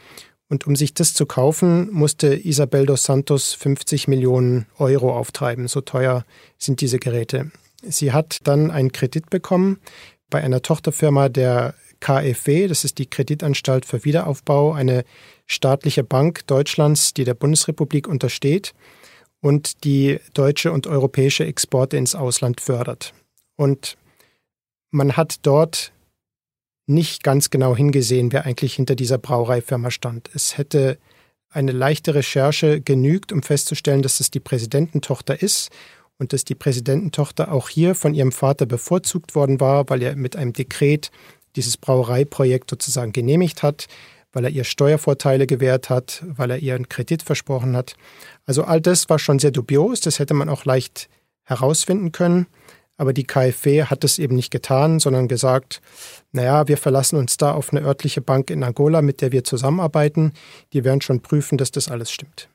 Und 0.49 0.67
um 0.67 0.75
sich 0.75 0.93
das 0.93 1.13
zu 1.13 1.25
kaufen, 1.25 1.89
musste 1.91 2.35
Isabel 2.35 2.85
dos 2.85 3.03
Santos 3.03 3.53
50 3.53 4.09
Millionen 4.09 4.65
Euro 4.77 5.15
auftreiben. 5.15 5.67
So 5.69 5.79
teuer 5.79 6.25
sind 6.57 6.81
diese 6.81 6.99
Geräte. 6.99 7.51
Sie 7.81 8.11
hat 8.11 8.39
dann 8.43 8.71
einen 8.71 8.91
Kredit 8.91 9.29
bekommen 9.29 9.79
bei 10.29 10.41
einer 10.41 10.61
Tochterfirma 10.61 11.29
der 11.29 11.73
KfW, 11.99 12.67
das 12.67 12.83
ist 12.83 12.97
die 12.97 13.05
Kreditanstalt 13.05 13.85
für 13.85 14.03
Wiederaufbau, 14.03 14.73
eine 14.73 15.03
staatliche 15.45 16.03
Bank 16.03 16.47
Deutschlands, 16.47 17.13
die 17.13 17.23
der 17.23 17.35
Bundesrepublik 17.35 18.07
untersteht 18.07 18.73
und 19.39 19.83
die 19.83 20.19
deutsche 20.33 20.71
und 20.71 20.87
europäische 20.87 21.45
Exporte 21.45 21.97
ins 21.97 22.15
Ausland 22.15 22.61
fördert. 22.61 23.13
Und 23.55 23.97
man 24.89 25.15
hat 25.15 25.39
dort 25.43 25.91
nicht 26.87 27.23
ganz 27.23 27.49
genau 27.49 27.75
hingesehen, 27.75 28.31
wer 28.31 28.45
eigentlich 28.45 28.75
hinter 28.75 28.95
dieser 28.95 29.17
Brauereifirma 29.17 29.91
stand. 29.91 30.29
Es 30.33 30.57
hätte 30.57 30.97
eine 31.49 31.71
leichte 31.71 32.15
Recherche 32.15 32.81
genügt, 32.81 33.31
um 33.31 33.43
festzustellen, 33.43 34.01
dass 34.01 34.19
es 34.19 34.31
die 34.31 34.39
Präsidententochter 34.39 35.41
ist 35.41 35.69
und 36.21 36.33
dass 36.33 36.45
die 36.45 36.53
Präsidententochter 36.53 37.51
auch 37.51 37.67
hier 37.67 37.95
von 37.95 38.13
ihrem 38.13 38.31
Vater 38.31 38.67
bevorzugt 38.67 39.33
worden 39.33 39.59
war, 39.59 39.89
weil 39.89 40.03
er 40.03 40.15
mit 40.15 40.35
einem 40.35 40.53
Dekret 40.53 41.09
dieses 41.55 41.77
Brauereiprojekt 41.77 42.69
sozusagen 42.69 43.11
genehmigt 43.11 43.63
hat, 43.63 43.87
weil 44.31 44.43
er 44.45 44.51
ihr 44.51 44.63
Steuervorteile 44.63 45.47
gewährt 45.47 45.89
hat, 45.89 46.23
weil 46.27 46.51
er 46.51 46.59
ihr 46.59 46.75
einen 46.75 46.89
Kredit 46.89 47.23
versprochen 47.23 47.75
hat. 47.75 47.95
Also 48.45 48.63
all 48.63 48.79
das 48.79 49.09
war 49.09 49.17
schon 49.17 49.39
sehr 49.39 49.49
dubios, 49.49 49.99
das 49.99 50.19
hätte 50.19 50.35
man 50.35 50.47
auch 50.47 50.63
leicht 50.63 51.09
herausfinden 51.43 52.11
können. 52.11 52.45
Aber 52.97 53.13
die 53.13 53.23
KfW 53.23 53.85
hat 53.85 54.03
es 54.03 54.19
eben 54.19 54.35
nicht 54.35 54.51
getan, 54.51 54.99
sondern 54.99 55.27
gesagt, 55.27 55.81
naja, 56.33 56.67
wir 56.67 56.77
verlassen 56.77 57.17
uns 57.17 57.37
da 57.37 57.51
auf 57.51 57.73
eine 57.73 57.81
örtliche 57.81 58.21
Bank 58.21 58.51
in 58.51 58.63
Angola, 58.63 59.01
mit 59.01 59.21
der 59.21 59.31
wir 59.31 59.43
zusammenarbeiten. 59.43 60.33
Die 60.73 60.83
werden 60.83 61.01
schon 61.01 61.21
prüfen, 61.21 61.57
dass 61.57 61.71
das 61.71 61.89
alles 61.89 62.11
stimmt. 62.11 62.47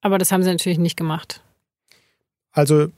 Aber 0.00 0.18
das 0.18 0.32
haben 0.32 0.42
sie 0.42 0.50
natürlich 0.50 0.78
nicht 0.78 0.96
gemacht. 0.96 1.45
Also 2.56 2.88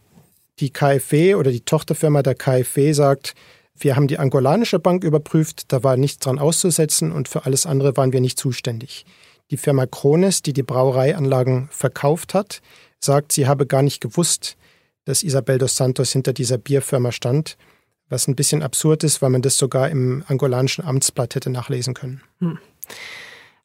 die 0.61 0.71
KfW 0.71 1.35
oder 1.35 1.51
die 1.51 1.61
Tochterfirma 1.61 2.23
der 2.23 2.37
KfW 2.37 2.93
sagt, 2.93 3.35
wir 3.77 3.97
haben 3.97 4.07
die 4.07 4.19
angolanische 4.19 4.79
Bank 4.79 5.03
überprüft, 5.03 5.73
da 5.73 5.83
war 5.83 5.97
nichts 5.97 6.21
dran 6.21 6.39
auszusetzen 6.39 7.11
und 7.11 7.29
für 7.29 7.45
alles 7.45 7.67
andere 7.67 7.97
waren 7.97 8.13
wir 8.13 8.21
nicht 8.21 8.39
zuständig. 8.39 9.05
Die 9.51 9.57
Firma 9.57 9.87
Krones, 9.87 10.43
die 10.43 10.53
die 10.53 10.63
Brauereianlagen 10.63 11.69
verkauft 11.73 12.35
hat, 12.35 12.61
sagt, 13.01 13.33
sie 13.33 13.49
habe 13.49 13.67
gar 13.67 13.83
nicht 13.83 14.01
gewusst, 14.01 14.57
dass 15.05 15.25
Isabel 15.25 15.59
dos 15.59 15.75
Santos 15.75 16.13
hinter 16.13 16.33
dieser 16.33 16.59
Bierfirma 16.59 17.11
stand, 17.11 17.57
was 18.09 18.29
ein 18.29 18.37
bisschen 18.37 18.63
absurd 18.63 19.03
ist, 19.03 19.23
weil 19.23 19.31
man 19.31 19.43
das 19.43 19.57
sogar 19.57 19.89
im 19.91 20.23
angolanischen 20.29 20.85
Amtsblatt 20.85 21.35
hätte 21.35 21.51
nachlesen 21.51 21.95
können. 21.95 22.23
Hm. 22.39 22.59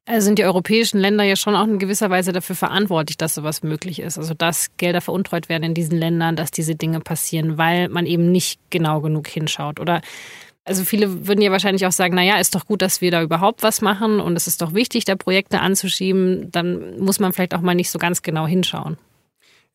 Also 0.05 0.25
sind 0.25 0.37
die 0.37 0.43
europäischen 0.43 0.99
Länder 0.99 1.23
ja 1.23 1.37
schon 1.37 1.55
auch 1.55 1.65
in 1.65 1.79
gewisser 1.79 2.09
Weise 2.09 2.33
dafür 2.33 2.57
verantwortlich, 2.57 3.15
dass 3.15 3.35
sowas 3.35 3.63
möglich 3.63 3.99
ist. 3.99 4.17
Also 4.17 4.33
dass 4.33 4.75
Gelder 4.75 4.99
veruntreut 4.99 5.47
werden 5.47 5.63
in 5.63 5.73
diesen 5.73 5.97
Ländern, 5.97 6.35
dass 6.35 6.51
diese 6.51 6.75
Dinge 6.75 6.99
passieren, 6.99 7.57
weil 7.57 7.87
man 7.87 8.05
eben 8.05 8.31
nicht 8.31 8.59
genau 8.69 8.99
genug 8.99 9.27
hinschaut. 9.27 9.79
Oder 9.79 10.01
also 10.65 10.83
viele 10.83 11.27
würden 11.27 11.41
ja 11.41 11.51
wahrscheinlich 11.51 11.85
auch 11.85 11.91
sagen, 11.91 12.15
naja, 12.15 12.37
ist 12.37 12.55
doch 12.55 12.65
gut, 12.65 12.81
dass 12.81 13.01
wir 13.01 13.11
da 13.11 13.21
überhaupt 13.21 13.63
was 13.63 13.81
machen 13.81 14.19
und 14.19 14.35
es 14.35 14.47
ist 14.47 14.61
doch 14.61 14.73
wichtig, 14.73 15.05
da 15.05 15.15
Projekte 15.15 15.59
anzuschieben. 15.59 16.51
Dann 16.51 16.99
muss 16.99 17.19
man 17.19 17.31
vielleicht 17.31 17.53
auch 17.53 17.61
mal 17.61 17.75
nicht 17.75 17.89
so 17.89 17.99
ganz 17.99 18.21
genau 18.21 18.45
hinschauen. 18.45 18.97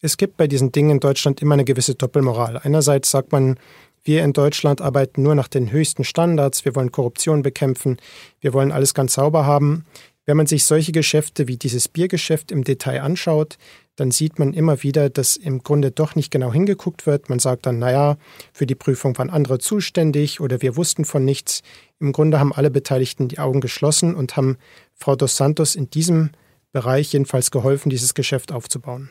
Es 0.00 0.16
gibt 0.16 0.36
bei 0.36 0.46
diesen 0.46 0.72
Dingen 0.72 0.90
in 0.90 1.00
Deutschland 1.00 1.42
immer 1.42 1.54
eine 1.54 1.64
gewisse 1.64 1.94
Doppelmoral. 1.94 2.58
Einerseits 2.62 3.10
sagt 3.10 3.32
man, 3.32 3.58
wir 4.04 4.22
in 4.24 4.32
Deutschland 4.32 4.80
arbeiten 4.80 5.22
nur 5.22 5.34
nach 5.34 5.48
den 5.48 5.70
höchsten 5.70 6.04
Standards, 6.04 6.64
wir 6.64 6.74
wollen 6.74 6.92
Korruption 6.92 7.42
bekämpfen, 7.42 7.98
wir 8.40 8.54
wollen 8.54 8.72
alles 8.72 8.94
ganz 8.94 9.14
sauber 9.14 9.44
haben. 9.44 9.84
Wenn 10.28 10.36
man 10.36 10.46
sich 10.46 10.66
solche 10.66 10.92
Geschäfte 10.92 11.48
wie 11.48 11.56
dieses 11.56 11.88
Biergeschäft 11.88 12.52
im 12.52 12.62
Detail 12.62 13.00
anschaut, 13.00 13.56
dann 13.96 14.10
sieht 14.10 14.38
man 14.38 14.52
immer 14.52 14.82
wieder, 14.82 15.08
dass 15.08 15.38
im 15.38 15.62
Grunde 15.62 15.90
doch 15.90 16.16
nicht 16.16 16.30
genau 16.30 16.52
hingeguckt 16.52 17.06
wird. 17.06 17.30
Man 17.30 17.38
sagt 17.38 17.64
dann, 17.64 17.78
naja, 17.78 18.18
für 18.52 18.66
die 18.66 18.74
Prüfung 18.74 19.16
waren 19.16 19.30
andere 19.30 19.58
zuständig 19.58 20.42
oder 20.42 20.60
wir 20.60 20.76
wussten 20.76 21.06
von 21.06 21.24
nichts. 21.24 21.62
Im 21.98 22.12
Grunde 22.12 22.38
haben 22.38 22.52
alle 22.52 22.70
Beteiligten 22.70 23.28
die 23.28 23.38
Augen 23.38 23.62
geschlossen 23.62 24.14
und 24.14 24.36
haben 24.36 24.58
Frau 24.94 25.16
dos 25.16 25.34
Santos 25.38 25.74
in 25.74 25.88
diesem 25.88 26.28
Bereich 26.72 27.14
jedenfalls 27.14 27.50
geholfen, 27.50 27.88
dieses 27.88 28.12
Geschäft 28.12 28.52
aufzubauen. 28.52 29.08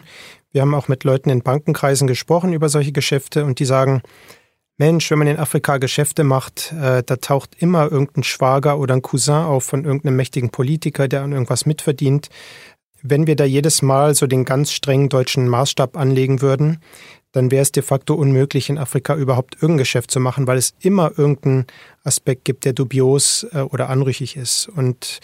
Wir 0.51 0.61
haben 0.61 0.75
auch 0.75 0.87
mit 0.87 1.03
Leuten 1.03 1.31
in 1.31 1.41
Bankenkreisen 1.41 2.07
gesprochen 2.07 2.53
über 2.53 2.69
solche 2.69 2.91
Geschäfte 2.91 3.43
und 3.43 3.57
die 3.57 3.65
sagen, 3.65 4.03
Mensch, 4.79 5.09
wenn 5.09 5.17
man 5.17 5.27
in 5.27 5.37
Afrika 5.37 5.77
Geschäfte 5.77 6.23
macht, 6.23 6.71
äh, 6.71 7.01
da 7.03 7.15
taucht 7.15 7.55
immer 7.57 7.91
irgendein 7.91 8.23
Schwager 8.23 8.77
oder 8.77 8.93
ein 8.93 9.01
Cousin 9.01 9.33
auf 9.33 9.63
von 9.63 9.83
irgendeinem 9.83 10.15
mächtigen 10.15 10.51
Politiker, 10.51 11.07
der 11.07 11.23
an 11.23 11.31
irgendwas 11.31 11.65
mitverdient. 11.65 12.29
Wenn 13.01 13.25
wir 13.25 13.35
da 13.35 13.43
jedes 13.43 13.81
Mal 13.81 14.13
so 14.13 14.27
den 14.27 14.45
ganz 14.45 14.71
strengen 14.71 15.09
deutschen 15.09 15.47
Maßstab 15.47 15.97
anlegen 15.97 16.41
würden, 16.41 16.79
dann 17.31 17.49
wäre 17.49 17.63
es 17.63 17.71
de 17.71 17.81
facto 17.81 18.13
unmöglich, 18.13 18.69
in 18.69 18.77
Afrika 18.77 19.15
überhaupt 19.15 19.55
irgendein 19.55 19.79
Geschäft 19.79 20.11
zu 20.11 20.19
machen, 20.19 20.45
weil 20.45 20.57
es 20.57 20.73
immer 20.79 21.11
irgendeinen 21.17 21.65
Aspekt 22.03 22.45
gibt, 22.45 22.63
der 22.63 22.73
dubios 22.73 23.47
äh, 23.53 23.61
oder 23.61 23.89
anrüchig 23.89 24.37
ist. 24.37 24.67
Und 24.69 25.19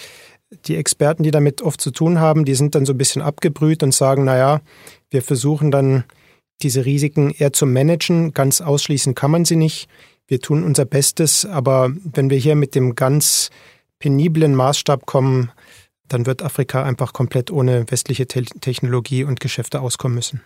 die 0.66 0.78
Experten, 0.78 1.24
die 1.24 1.32
damit 1.32 1.62
oft 1.62 1.80
zu 1.80 1.92
tun 1.92 2.20
haben, 2.20 2.46
die 2.46 2.56
sind 2.56 2.74
dann 2.74 2.86
so 2.86 2.94
ein 2.94 2.98
bisschen 2.98 3.22
abgebrüht 3.22 3.84
und 3.84 3.94
sagen, 3.94 4.24
naja, 4.24 4.62
wir 5.12 5.22
versuchen 5.22 5.70
dann 5.70 6.06
diese 6.62 6.86
Risiken 6.86 7.32
eher 7.32 7.54
zu 7.54 7.66
managen. 7.66 8.34
Ganz 8.34 8.62
ausschließen 8.62 9.16
kann 9.16 9.32
man 9.32 9.46
sie 9.46 9.56
nicht. 9.56 9.88
Wir 10.28 10.40
tun 10.40 10.64
unser 10.64 10.86
Bestes, 10.86 11.46
aber 11.46 11.92
wenn 12.04 12.30
wir 12.30 12.38
hier 12.38 12.56
mit 12.56 12.76
dem 12.76 12.96
ganz 12.96 13.50
peniblen 14.00 14.56
Maßstab 14.56 15.06
kommen, 15.06 15.52
dann 16.08 16.26
wird 16.26 16.42
Afrika 16.42 16.84
einfach 16.84 17.14
komplett 17.14 17.52
ohne 17.52 17.90
westliche 17.90 18.28
Te 18.28 18.44
Technologie 18.44 19.24
und 19.24 19.40
Geschäfte 19.40 19.82
auskommen 19.82 20.16
müssen. 20.16 20.42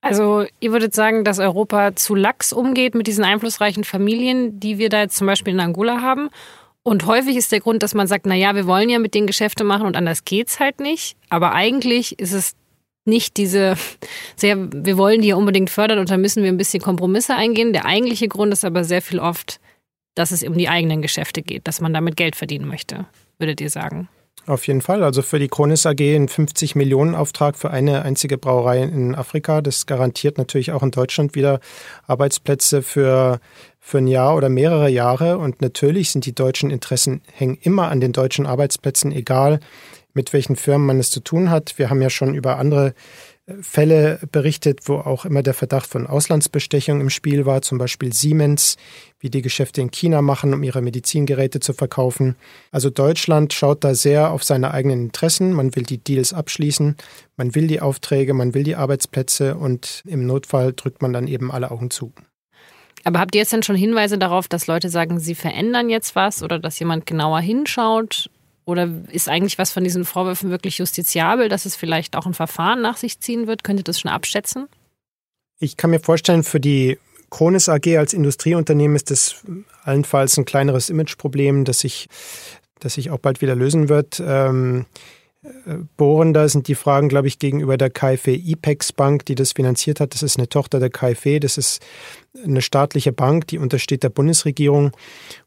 Also 0.00 0.44
ihr 0.60 0.72
würdet 0.72 0.94
sagen, 0.94 1.24
dass 1.24 1.38
Europa 1.38 1.96
zu 1.96 2.14
lax 2.14 2.52
umgeht 2.52 2.94
mit 2.94 3.06
diesen 3.06 3.24
einflussreichen 3.24 3.84
Familien, 3.84 4.60
die 4.60 4.78
wir 4.78 4.90
da 4.90 5.00
jetzt 5.00 5.16
zum 5.16 5.26
Beispiel 5.26 5.54
in 5.54 5.60
Angola 5.60 6.00
haben. 6.00 6.30
Und 6.82 7.04
häufig 7.06 7.36
ist 7.36 7.52
der 7.52 7.60
Grund, 7.60 7.82
dass 7.82 7.94
man 7.94 8.06
sagt, 8.06 8.24
na 8.24 8.34
ja, 8.34 8.54
wir 8.54 8.66
wollen 8.66 8.88
ja 8.88 8.98
mit 8.98 9.14
denen 9.14 9.26
Geschäfte 9.26 9.64
machen 9.64 9.86
und 9.86 9.96
anders 9.96 10.24
geht's 10.24 10.60
halt 10.60 10.80
nicht. 10.80 11.16
Aber 11.28 11.52
eigentlich 11.52 12.18
ist 12.18 12.32
es 12.32 12.54
nicht 13.08 13.36
diese 13.36 13.76
sehr, 14.36 14.56
wir 14.72 14.96
wollen 14.96 15.22
die 15.22 15.28
ja 15.28 15.36
unbedingt 15.36 15.70
fördern 15.70 15.98
und 15.98 16.10
da 16.10 16.16
müssen 16.16 16.42
wir 16.42 16.50
ein 16.50 16.56
bisschen 16.56 16.82
Kompromisse 16.82 17.34
eingehen. 17.34 17.72
Der 17.72 17.86
eigentliche 17.86 18.28
Grund 18.28 18.52
ist 18.52 18.64
aber 18.64 18.84
sehr 18.84 19.02
viel 19.02 19.18
oft, 19.18 19.60
dass 20.14 20.30
es 20.30 20.42
um 20.42 20.56
die 20.56 20.68
eigenen 20.68 21.02
Geschäfte 21.02 21.42
geht, 21.42 21.66
dass 21.66 21.80
man 21.80 21.92
damit 21.92 22.16
Geld 22.16 22.36
verdienen 22.36 22.68
möchte, 22.68 23.06
würdet 23.38 23.60
ihr 23.60 23.70
sagen? 23.70 24.08
Auf 24.48 24.66
jeden 24.66 24.80
Fall. 24.80 25.04
Also 25.04 25.20
für 25.20 25.38
die 25.38 25.48
Kronis 25.48 25.84
AG 25.84 26.00
ein 26.00 26.26
50 26.26 26.74
Millionen 26.74 27.14
Auftrag 27.14 27.54
für 27.56 27.70
eine 27.70 28.02
einzige 28.02 28.38
Brauerei 28.38 28.82
in 28.82 29.14
Afrika. 29.14 29.60
Das 29.60 29.84
garantiert 29.84 30.38
natürlich 30.38 30.72
auch 30.72 30.82
in 30.82 30.90
Deutschland 30.90 31.34
wieder 31.34 31.60
Arbeitsplätze 32.06 32.80
für, 32.80 33.40
für 33.78 33.98
ein 33.98 34.06
Jahr 34.06 34.34
oder 34.36 34.48
mehrere 34.48 34.88
Jahre. 34.88 35.36
Und 35.36 35.60
natürlich 35.60 36.12
sind 36.12 36.24
die 36.24 36.34
deutschen 36.34 36.70
Interessen 36.70 37.20
hängen 37.30 37.58
immer 37.60 37.88
an 37.88 38.00
den 38.00 38.12
deutschen 38.12 38.46
Arbeitsplätzen, 38.46 39.12
egal 39.12 39.60
mit 40.14 40.32
welchen 40.32 40.56
Firmen 40.56 40.86
man 40.86 40.98
es 40.98 41.10
zu 41.10 41.20
tun 41.20 41.50
hat. 41.50 41.78
Wir 41.78 41.90
haben 41.90 42.02
ja 42.02 42.10
schon 42.10 42.34
über 42.34 42.58
andere 42.58 42.94
äh, 43.46 43.54
Fälle 43.60 44.18
berichtet, 44.32 44.80
wo 44.84 44.96
auch 44.96 45.24
immer 45.24 45.42
der 45.42 45.54
Verdacht 45.54 45.86
von 45.86 46.06
Auslandsbestechung 46.06 47.00
im 47.00 47.10
Spiel 47.10 47.46
war, 47.46 47.62
zum 47.62 47.78
Beispiel 47.78 48.12
Siemens, 48.12 48.76
wie 49.20 49.30
die 49.30 49.42
Geschäfte 49.42 49.80
in 49.80 49.90
China 49.90 50.22
machen, 50.22 50.54
um 50.54 50.62
ihre 50.62 50.82
Medizingeräte 50.82 51.60
zu 51.60 51.72
verkaufen. 51.72 52.36
Also 52.72 52.90
Deutschland 52.90 53.52
schaut 53.52 53.84
da 53.84 53.94
sehr 53.94 54.30
auf 54.30 54.44
seine 54.44 54.72
eigenen 54.72 55.02
Interessen. 55.02 55.52
Man 55.52 55.76
will 55.76 55.84
die 55.84 55.98
Deals 55.98 56.32
abschließen, 56.32 56.96
man 57.36 57.54
will 57.54 57.66
die 57.66 57.80
Aufträge, 57.80 58.34
man 58.34 58.54
will 58.54 58.64
die 58.64 58.76
Arbeitsplätze 58.76 59.56
und 59.56 60.02
im 60.06 60.26
Notfall 60.26 60.72
drückt 60.72 61.02
man 61.02 61.12
dann 61.12 61.28
eben 61.28 61.50
alle 61.50 61.70
Augen 61.70 61.90
zu. 61.90 62.12
Aber 63.04 63.20
habt 63.20 63.34
ihr 63.34 63.40
jetzt 63.40 63.52
denn 63.52 63.62
schon 63.62 63.76
Hinweise 63.76 64.18
darauf, 64.18 64.48
dass 64.48 64.66
Leute 64.66 64.88
sagen, 64.88 65.20
sie 65.20 65.34
verändern 65.34 65.88
jetzt 65.88 66.16
was 66.16 66.42
oder 66.42 66.58
dass 66.58 66.78
jemand 66.78 67.06
genauer 67.06 67.40
hinschaut? 67.40 68.28
Oder 68.68 68.86
ist 69.10 69.30
eigentlich 69.30 69.56
was 69.56 69.72
von 69.72 69.82
diesen 69.82 70.04
Vorwürfen 70.04 70.50
wirklich 70.50 70.76
justiziabel, 70.76 71.48
dass 71.48 71.64
es 71.64 71.74
vielleicht 71.74 72.14
auch 72.14 72.26
ein 72.26 72.34
Verfahren 72.34 72.82
nach 72.82 72.98
sich 72.98 73.18
ziehen 73.18 73.46
wird? 73.46 73.64
Könnt 73.64 73.80
ihr 73.80 73.84
das 73.84 73.98
schon 73.98 74.10
abschätzen? 74.10 74.68
Ich 75.58 75.78
kann 75.78 75.88
mir 75.88 76.00
vorstellen, 76.00 76.44
für 76.44 76.60
die 76.60 76.98
Kronis 77.30 77.70
AG 77.70 77.96
als 77.96 78.12
Industrieunternehmen 78.12 78.94
ist 78.94 79.10
das 79.10 79.36
allenfalls 79.84 80.36
ein 80.36 80.44
kleineres 80.44 80.90
Imageproblem, 80.90 81.64
das 81.64 81.78
sich, 81.78 82.08
das 82.78 82.92
sich 82.92 83.08
auch 83.08 83.18
bald 83.18 83.40
wieder 83.40 83.56
lösen 83.56 83.88
wird. 83.88 84.22
Ähm, 84.22 84.84
bohrender 85.96 86.48
sind 86.48 86.68
die 86.68 86.74
Fragen, 86.74 87.08
glaube 87.08 87.28
ich, 87.28 87.38
gegenüber 87.38 87.76
der 87.76 87.90
KfW 87.90 88.34
IPEX 88.34 88.92
Bank, 88.92 89.26
die 89.26 89.34
das 89.34 89.52
finanziert 89.52 90.00
hat. 90.00 90.14
Das 90.14 90.22
ist 90.22 90.38
eine 90.38 90.48
Tochter 90.48 90.80
der 90.80 90.90
KfW, 90.90 91.40
das 91.40 91.58
ist 91.58 91.84
eine 92.44 92.62
staatliche 92.62 93.12
Bank, 93.12 93.46
die 93.48 93.58
untersteht 93.58 94.02
der 94.02 94.10
Bundesregierung. 94.10 94.92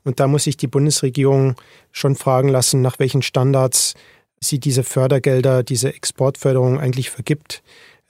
Und 0.03 0.19
da 0.19 0.27
muss 0.27 0.43
sich 0.43 0.57
die 0.57 0.67
Bundesregierung 0.67 1.55
schon 1.91 2.15
fragen 2.15 2.49
lassen, 2.49 2.81
nach 2.81 2.99
welchen 2.99 3.21
Standards 3.21 3.95
sie 4.39 4.59
diese 4.59 4.83
Fördergelder, 4.83 5.63
diese 5.63 5.93
Exportförderung 5.93 6.79
eigentlich 6.79 7.09
vergibt, 7.09 7.63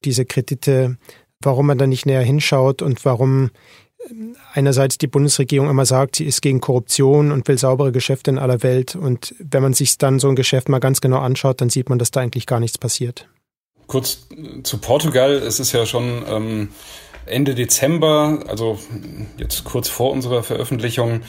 diese 0.06 0.26
Kredite, 0.26 0.98
warum 1.42 1.68
man 1.68 1.78
da 1.78 1.88
nicht 1.88 2.06
näher 2.06 2.22
hinschaut 2.22 2.82
und 2.82 3.04
warum 3.06 3.52
einerseits 4.54 4.98
die 4.98 5.08
Bundesregierung 5.08 5.70
immer 5.70 5.86
sagt, 5.86 6.16
sie 6.18 6.26
ist 6.26 6.42
gegen 6.42 6.62
Korruption 6.62 7.32
und 7.32 7.48
will 7.48 7.58
saubere 7.58 7.92
Geschäfte 7.92 8.32
in 8.32 8.38
aller 8.38 8.64
Welt. 8.64 8.96
Und 8.96 9.36
wenn 9.40 9.62
man 9.62 9.74
sich 9.74 9.98
dann 9.98 10.20
so 10.20 10.30
ein 10.30 10.36
Geschäft 10.36 10.70
mal 10.70 10.80
ganz 10.80 11.02
genau 11.02 11.20
anschaut, 11.20 11.62
dann 11.62 11.70
sieht 11.70 11.90
man, 11.90 12.00
dass 12.00 12.12
da 12.12 12.22
eigentlich 12.22 12.46
gar 12.46 12.60
nichts 12.60 12.78
passiert. 12.78 13.28
Kurz 13.88 14.28
zu 14.64 14.78
Portugal. 14.78 15.34
Es 15.34 15.60
ist 15.60 15.72
ja 15.74 15.86
schon 15.86 16.24
ähm, 16.28 16.70
Ende 17.26 17.56
Dezember, 17.56 18.44
also 18.48 18.80
jetzt 19.38 19.64
kurz 19.64 19.90
vor 19.90 20.12
unserer 20.12 20.44
Veröffentlichung, 20.44 21.22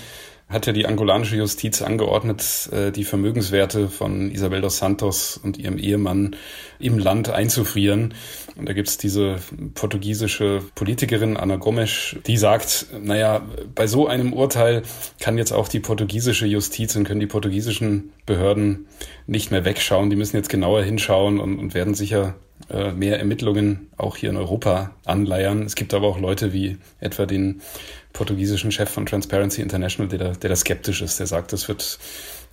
hat 0.53 0.67
ja 0.67 0.73
die 0.73 0.87
angolanische 0.87 1.37
Justiz 1.37 1.83
angeordnet, 1.83 2.69
äh, 2.73 2.91
die 2.93 3.05
Vermögenswerte 3.05 3.89
von 3.89 4.31
Isabel 4.31 4.61
dos 4.61 4.79
Santos 4.79 5.37
und 5.43 5.59
ihrem 5.59 5.79
Ehemann 5.79 6.37
im 6.79 6.99
Land 6.99 7.31
einzufrieren. 7.31 8.15
Und 8.57 8.69
da 8.69 8.73
gibt's 8.73 8.99
diese 8.99 9.37
portugiesische 9.75 10.63
Politikerin 10.75 11.37
Ana 11.37 11.57
Gomes, 11.57 12.17
die 12.27 12.37
sagt, 12.37 12.87
naja, 13.03 13.43
bei 13.75 13.87
so 13.87 14.07
einem 14.07 14.33
Urteil 14.33 14.83
kann 15.21 15.39
jetzt 15.39 15.53
auch 15.53 15.69
die 15.69 15.81
portugiesische 15.81 16.47
Justiz 16.47 16.95
und 16.97 17.05
können 17.05 17.21
die 17.21 17.27
portugiesischen 17.27 18.13
Behörden 18.27 18.87
nicht 19.27 19.51
mehr 19.51 19.65
wegschauen. 19.65 20.11
Die 20.11 20.17
müssen 20.17 20.37
jetzt 20.37 20.51
genauer 20.51 20.83
hinschauen 20.83 21.41
und, 21.41 21.59
und 21.59 21.75
werden 21.75 21.95
sicher 21.95 22.35
äh, 22.71 22.93
mehr 22.93 23.19
Ermittlungen 23.19 23.89
auch 23.97 24.17
hier 24.17 24.31
in 24.31 24.37
Europa 24.37 24.93
anleiern. 25.05 25.63
Es 25.63 25.75
gibt 25.75 25.95
aber 25.95 26.07
auch 26.07 26.19
Leute 26.19 26.53
wie 26.53 26.79
etwa 27.01 27.27
den 27.27 27.61
portugiesischen 28.13 28.73
Chef 28.73 28.91
von 28.91 29.07
Transparency 29.07 29.63
International, 29.63 30.09
der 30.09 30.19
da, 30.19 30.33
der 30.33 30.51
da 30.51 30.57
skeptisch 30.57 31.03
ist. 31.03 31.19
Der 31.19 31.27
sagt, 31.27 31.53
das 31.53 31.69
wird 31.69 31.99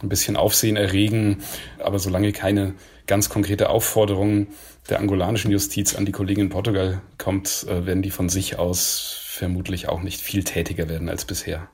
ein 0.02 0.10
bisschen 0.10 0.38
Aufsehen 0.38 0.78
erregen, 0.78 1.44
aber 1.80 2.00
solange 2.00 2.32
keine 2.32 2.76
ganz 3.08 3.30
konkrete 3.30 3.70
Aufforderung 3.70 4.48
der 4.90 5.00
angolanischen 5.00 5.52
Justiz 5.52 5.96
an 5.96 6.06
die 6.06 6.12
Kollegen 6.12 6.42
in 6.42 6.50
Portugal 6.50 7.02
kommt, 7.18 7.66
äh, 7.68 7.86
werden 7.86 8.02
die 8.02 8.12
von 8.12 8.30
sich 8.30 8.58
aus 8.58 9.22
vermutlich 9.26 9.88
auch 9.88 10.02
nicht 10.02 10.22
viel 10.22 10.44
tätiger 10.44 10.90
werden 10.90 11.10
als 11.10 11.26
bisher. 11.26 11.70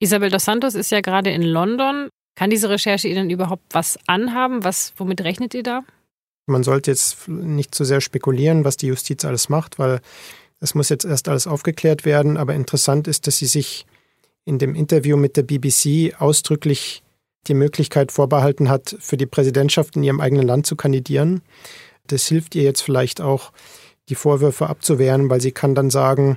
Isabel 0.00 0.30
dos 0.30 0.44
Santos 0.44 0.74
ist 0.74 0.90
ja 0.90 1.00
gerade 1.00 1.30
in 1.30 1.42
London. 1.42 2.08
Kann 2.36 2.50
diese 2.50 2.68
Recherche 2.68 3.08
Ihnen 3.08 3.30
überhaupt 3.30 3.62
was 3.70 3.98
anhaben? 4.06 4.64
Was, 4.64 4.92
womit 4.96 5.22
rechnet 5.22 5.54
ihr 5.54 5.62
da? 5.62 5.82
Man 6.46 6.62
sollte 6.62 6.90
jetzt 6.90 7.28
nicht 7.28 7.74
zu 7.74 7.84
sehr 7.84 8.00
spekulieren, 8.00 8.64
was 8.64 8.76
die 8.76 8.88
Justiz 8.88 9.24
alles 9.24 9.48
macht, 9.48 9.78
weil 9.78 10.00
es 10.60 10.74
muss 10.74 10.88
jetzt 10.88 11.04
erst 11.04 11.28
alles 11.28 11.46
aufgeklärt 11.46 12.04
werden, 12.04 12.36
aber 12.36 12.54
interessant 12.54 13.08
ist, 13.08 13.26
dass 13.26 13.38
sie 13.38 13.46
sich 13.46 13.86
in 14.44 14.58
dem 14.58 14.74
Interview 14.74 15.16
mit 15.16 15.36
der 15.36 15.42
BBC 15.42 16.20
ausdrücklich 16.20 17.02
die 17.46 17.54
Möglichkeit 17.54 18.12
vorbehalten 18.12 18.68
hat, 18.68 18.96
für 19.00 19.16
die 19.16 19.26
Präsidentschaft 19.26 19.96
in 19.96 20.02
ihrem 20.02 20.20
eigenen 20.20 20.46
Land 20.46 20.66
zu 20.66 20.76
kandidieren. 20.76 21.42
Das 22.06 22.26
hilft 22.26 22.54
ihr 22.54 22.62
jetzt 22.62 22.82
vielleicht 22.82 23.20
auch, 23.20 23.52
die 24.10 24.14
Vorwürfe 24.14 24.68
abzuwehren, 24.68 25.30
weil 25.30 25.40
sie 25.40 25.52
kann 25.52 25.74
dann 25.74 25.88
sagen, 25.88 26.36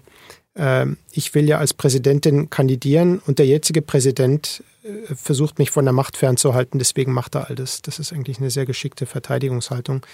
ähm, 0.55 0.97
ich 1.11 1.35
will 1.35 1.47
ja 1.47 1.57
als 1.57 1.73
Präsidentin 1.73 2.49
kandidieren 2.49 3.19
und 3.19 3.39
der 3.39 3.45
jetzige 3.45 3.81
Präsident 3.81 4.63
äh, 4.83 5.13
versucht 5.13 5.59
mich 5.59 5.71
von 5.71 5.85
der 5.85 5.93
Macht 5.93 6.17
fernzuhalten, 6.17 6.79
deswegen 6.79 7.11
macht 7.11 7.35
er 7.35 7.49
all 7.49 7.55
das. 7.55 7.81
Das 7.81 7.99
ist 7.99 8.13
eigentlich 8.13 8.39
eine 8.39 8.49
sehr 8.49 8.65
geschickte 8.65 9.05
Verteidigungshaltung. 9.05 10.05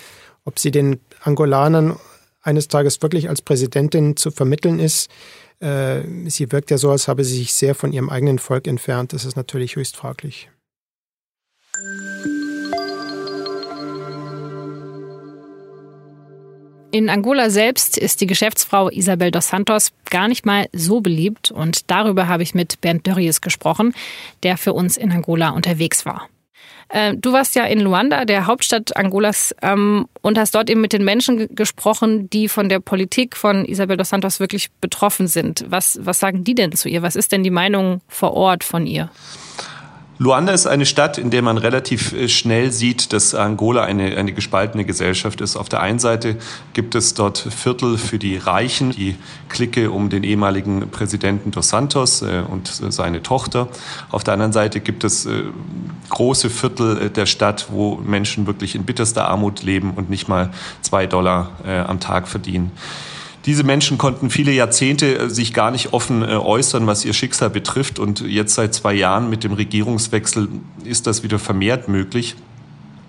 Ob 0.45 0.59
sie 0.59 0.71
den 0.71 0.99
Angolanern 1.21 1.97
eines 2.43 2.67
Tages 2.67 3.01
wirklich 3.01 3.29
als 3.29 3.41
Präsidentin 3.41 4.15
zu 4.15 4.29
vermitteln 4.29 4.79
ist, 4.79 5.09
äh, 5.59 6.01
sie 6.27 6.51
wirkt 6.51 6.71
ja 6.71 6.77
so, 6.77 6.91
als 6.91 7.07
habe 7.07 7.23
sie 7.23 7.37
sich 7.37 7.53
sehr 7.53 7.73
von 7.73 7.91
ihrem 7.91 8.09
eigenen 8.09 8.37
Volk 8.37 8.67
entfernt. 8.67 9.13
Das 9.13 9.25
ist 9.25 9.35
natürlich 9.35 9.75
höchst 9.75 9.95
fraglich. 9.95 10.49
In 16.91 17.09
Angola 17.09 17.49
selbst 17.49 17.97
ist 17.97 18.21
die 18.21 18.27
Geschäftsfrau 18.27 18.87
Isabel 18.89 19.31
dos 19.31 19.47
Santos 19.47 19.93
gar 20.11 20.27
nicht 20.27 20.45
mal 20.45 20.67
so 20.73 21.01
beliebt 21.01 21.49
und 21.49 21.89
darüber 21.89 22.27
habe 22.27 22.43
ich 22.43 22.53
mit 22.53 22.81
Bernd 22.81 23.07
Dörries 23.07 23.41
gesprochen, 23.41 23.95
der 24.43 24.57
für 24.57 24.73
uns 24.73 24.95
in 24.95 25.11
Angola 25.11 25.49
unterwegs 25.49 26.05
war. 26.05 26.29
Äh, 26.89 27.15
du 27.15 27.33
warst 27.33 27.55
ja 27.55 27.65
in 27.65 27.79
Luanda, 27.79 28.25
der 28.25 28.45
Hauptstadt 28.45 28.95
Angolas, 28.95 29.55
ähm, 29.61 30.07
und 30.21 30.37
hast 30.37 30.53
dort 30.53 30.69
eben 30.69 30.81
mit 30.81 30.93
den 30.93 31.03
Menschen 31.03 31.53
gesprochen, 31.55 32.29
die 32.29 32.47
von 32.47 32.69
der 32.69 32.79
Politik 32.79 33.35
von 33.35 33.65
Isabel 33.65 33.97
dos 33.97 34.09
Santos 34.09 34.39
wirklich 34.39 34.71
betroffen 34.79 35.27
sind. 35.27 35.65
Was, 35.67 35.99
was 36.01 36.19
sagen 36.19 36.43
die 36.43 36.55
denn 36.55 36.71
zu 36.71 36.89
ihr? 36.89 37.01
Was 37.01 37.15
ist 37.15 37.31
denn 37.31 37.43
die 37.43 37.49
Meinung 37.49 38.01
vor 38.07 38.33
Ort 38.33 38.63
von 38.63 38.85
ihr? 38.85 39.09
Luanda 40.23 40.53
ist 40.53 40.67
eine 40.67 40.85
Stadt, 40.85 41.17
in 41.17 41.31
der 41.31 41.41
man 41.41 41.57
relativ 41.57 42.13
äh, 42.13 42.29
schnell 42.29 42.71
sieht, 42.71 43.11
dass 43.11 43.35
Angola 43.35 43.83
eine, 43.83 44.15
eine 44.15 44.31
gespaltene 44.31 44.85
Gesellschaft 44.85 45.41
ist. 45.41 45.57
Auf 45.57 45.67
der 45.67 45.81
einen 45.81 45.99
Seite 45.99 46.37
gibt 46.71 46.95
es 46.95 47.13
dort 47.13 47.37
Viertel 47.37 47.97
für 47.97 48.19
die 48.19 48.37
Reichen, 48.37 48.91
die 48.91 49.17
Clique 49.49 49.91
um 49.91 50.09
den 50.09 50.23
ehemaligen 50.23 50.89
Präsidenten 50.89 51.51
dos 51.51 51.67
Santos 51.67 52.21
äh, 52.21 52.41
und 52.49 52.67
seine 52.69 53.21
Tochter. 53.21 53.67
Auf 54.11 54.23
der 54.23 54.35
anderen 54.35 54.53
Seite 54.53 54.79
gibt 54.79 55.03
es 55.03 55.25
äh, 55.25 55.43
große 56.07 56.49
Viertel 56.49 57.09
der 57.09 57.25
Stadt, 57.25 57.67
wo 57.69 57.95
Menschen 57.95 58.47
wirklich 58.47 58.75
in 58.75 58.85
bitterster 58.85 59.27
Armut 59.27 59.61
leben 59.61 59.91
und 59.93 60.09
nicht 60.09 60.29
mal 60.29 60.51
zwei 60.81 61.07
Dollar 61.07 61.51
am 61.87 61.99
Tag 61.99 62.27
verdienen. 62.27 62.71
Diese 63.45 63.63
Menschen 63.63 63.97
konnten 63.97 64.29
viele 64.29 64.51
Jahrzehnte 64.51 65.17
äh, 65.17 65.29
sich 65.29 65.53
gar 65.53 65.71
nicht 65.71 65.93
offen 65.93 66.21
äh, 66.21 66.35
äußern, 66.35 66.87
was 66.87 67.03
ihr 67.03 67.13
Schicksal 67.13 67.49
betrifft. 67.49 67.99
Und 67.99 68.21
jetzt 68.21 68.55
seit 68.55 68.73
zwei 68.73 68.93
Jahren 68.93 69.29
mit 69.29 69.43
dem 69.43 69.53
Regierungswechsel 69.53 70.47
ist 70.85 71.07
das 71.07 71.23
wieder 71.23 71.39
vermehrt 71.39 71.87
möglich. 71.87 72.35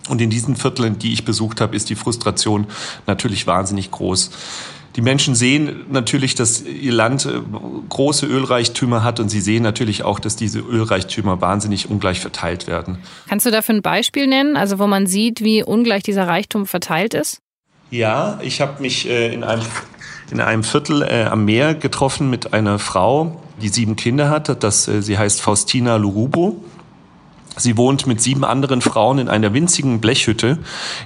Und 0.09 0.21
in 0.21 0.31
diesen 0.31 0.57
Vierteln, 0.57 0.99
die 0.99 1.13
ich 1.13 1.25
besucht 1.25 1.61
habe, 1.61 1.75
ist 1.77 1.89
die 1.89 1.95
Frustration 1.95 2.67
natürlich 3.07 3.47
wahnsinnig 3.47 3.91
groß. 3.91 4.31
Die 4.97 5.01
Menschen 5.01 5.35
sehen 5.35 5.87
natürlich, 5.91 6.37
dass 6.37 6.63
ihr 6.63 6.93
Land 6.93 7.27
äh, 7.27 7.41
große 7.89 8.27
Ölreichtümer 8.27 9.03
hat 9.03 9.21
und 9.21 9.29
sie 9.29 9.41
sehen 9.41 9.63
natürlich 9.63 10.03
auch, 10.03 10.19
dass 10.19 10.37
diese 10.37 10.61
Ölreichtümer 10.61 11.41
wahnsinnig 11.41 11.91
ungleich 11.91 12.21
verteilt 12.21 12.67
werden. 12.67 12.99
Kannst 13.29 13.47
du 13.47 13.51
dafür 13.51 13.77
ein 13.77 13.83
Beispiel 13.83 14.27
nennen, 14.27 14.57
also 14.57 14.79
wo 14.79 14.87
man 14.87 15.07
sieht, 15.07 15.43
wie 15.43 15.63
ungleich 15.63 16.03
dieser 16.03 16.29
Reichtum 16.29 16.67
verteilt 16.67 17.15
ist? 17.15 17.41
Ja, 17.91 18.39
ich 18.43 18.61
habe 18.61 18.83
mich 18.83 19.09
in 19.09 19.45
einem 19.45 19.63
in 20.31 20.41
einem 20.41 20.65
Viertel 20.65 21.03
äh, 21.03 21.25
am 21.25 21.45
Meer 21.45 21.75
getroffen 21.75 22.31
mit 22.31 22.53
einer 22.53 22.79
Frau, 22.79 23.41
die 23.61 23.69
sieben 23.69 23.97
Kinder 23.97 24.31
hat. 24.31 24.63
Das, 24.63 24.89
äh, 24.89 25.03
sie 25.03 25.19
heißt 25.19 25.41
Faustina 25.41 25.97
Lurubo. 25.97 26.57
Sie 27.57 27.77
wohnt 27.77 28.09
mit 28.09 28.21
sieben 28.21 28.45
anderen 28.45 28.81
Frauen 28.81 29.19
in 29.19 29.29
einer 29.29 29.55
winzigen 29.55 30.01
Blechhütte 30.01 30.59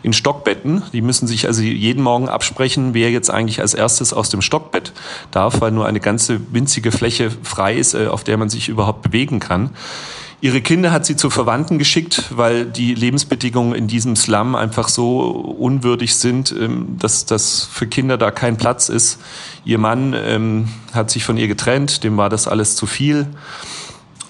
in 0.02 0.14
Stockbetten. 0.14 0.82
Die 0.94 1.02
müssen 1.02 1.26
sich 1.26 1.46
also 1.46 1.60
jeden 1.60 2.02
Morgen 2.02 2.28
absprechen, 2.28 2.94
wer 2.94 3.10
jetzt 3.10 3.30
eigentlich 3.30 3.60
als 3.60 3.74
erstes 3.74 4.14
aus 4.14 4.30
dem 4.30 4.40
Stockbett 4.40 4.92
darf, 5.30 5.60
weil 5.60 5.72
nur 5.72 5.86
eine 5.86 6.00
ganze 6.00 6.40
winzige 6.52 6.90
Fläche 6.90 7.30
frei 7.42 7.76
ist, 7.76 7.94
äh, 7.94 8.06
auf 8.06 8.24
der 8.24 8.38
man 8.38 8.48
sich 8.48 8.70
überhaupt 8.70 9.02
bewegen 9.02 9.40
kann. 9.40 9.70
Ihre 10.40 10.60
Kinder 10.60 10.92
hat 10.92 11.04
sie 11.04 11.16
zu 11.16 11.30
Verwandten 11.30 11.78
geschickt, 11.78 12.26
weil 12.30 12.64
die 12.64 12.94
Lebensbedingungen 12.94 13.74
in 13.74 13.88
diesem 13.88 14.14
Slum 14.14 14.54
einfach 14.54 14.88
so 14.88 15.20
unwürdig 15.20 16.14
sind, 16.14 16.52
ähm, 16.52 16.96
dass 16.98 17.26
das 17.26 17.64
für 17.64 17.88
Kinder 17.88 18.16
da 18.16 18.30
kein 18.30 18.56
Platz 18.56 18.88
ist. 18.88 19.18
Ihr 19.64 19.78
Mann 19.78 20.14
ähm, 20.16 20.68
hat 20.92 21.10
sich 21.10 21.24
von 21.24 21.36
ihr 21.36 21.48
getrennt, 21.48 22.04
dem 22.04 22.16
war 22.16 22.28
das 22.28 22.46
alles 22.46 22.76
zu 22.76 22.86
viel. 22.86 23.26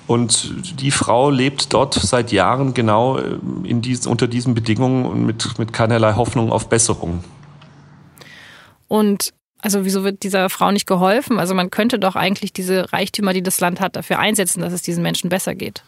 Und 0.06 0.80
die 0.80 0.90
Frau 0.90 1.28
lebt 1.28 1.74
dort 1.74 1.92
seit 1.92 2.32
Jahren 2.32 2.72
genau 2.72 3.18
äh, 3.18 3.36
in 3.64 3.82
dies, 3.82 4.06
unter 4.06 4.26
diesen 4.26 4.54
Bedingungen 4.54 5.04
und 5.04 5.26
mit, 5.26 5.58
mit 5.58 5.74
keinerlei 5.74 6.14
Hoffnung 6.14 6.50
auf 6.50 6.70
Besserung. 6.70 7.22
Und 8.88 9.34
also 9.60 9.84
wieso 9.84 10.04
wird 10.04 10.22
dieser 10.22 10.48
Frau 10.50 10.70
nicht 10.70 10.86
geholfen? 10.86 11.38
Also 11.38 11.54
man 11.54 11.70
könnte 11.70 11.98
doch 11.98 12.16
eigentlich 12.16 12.52
diese 12.52 12.92
Reichtümer, 12.92 13.32
die 13.32 13.42
das 13.42 13.60
Land 13.60 13.80
hat, 13.80 13.96
dafür 13.96 14.18
einsetzen, 14.18 14.60
dass 14.60 14.72
es 14.72 14.82
diesen 14.82 15.02
Menschen 15.02 15.30
besser 15.30 15.54
geht. 15.54 15.82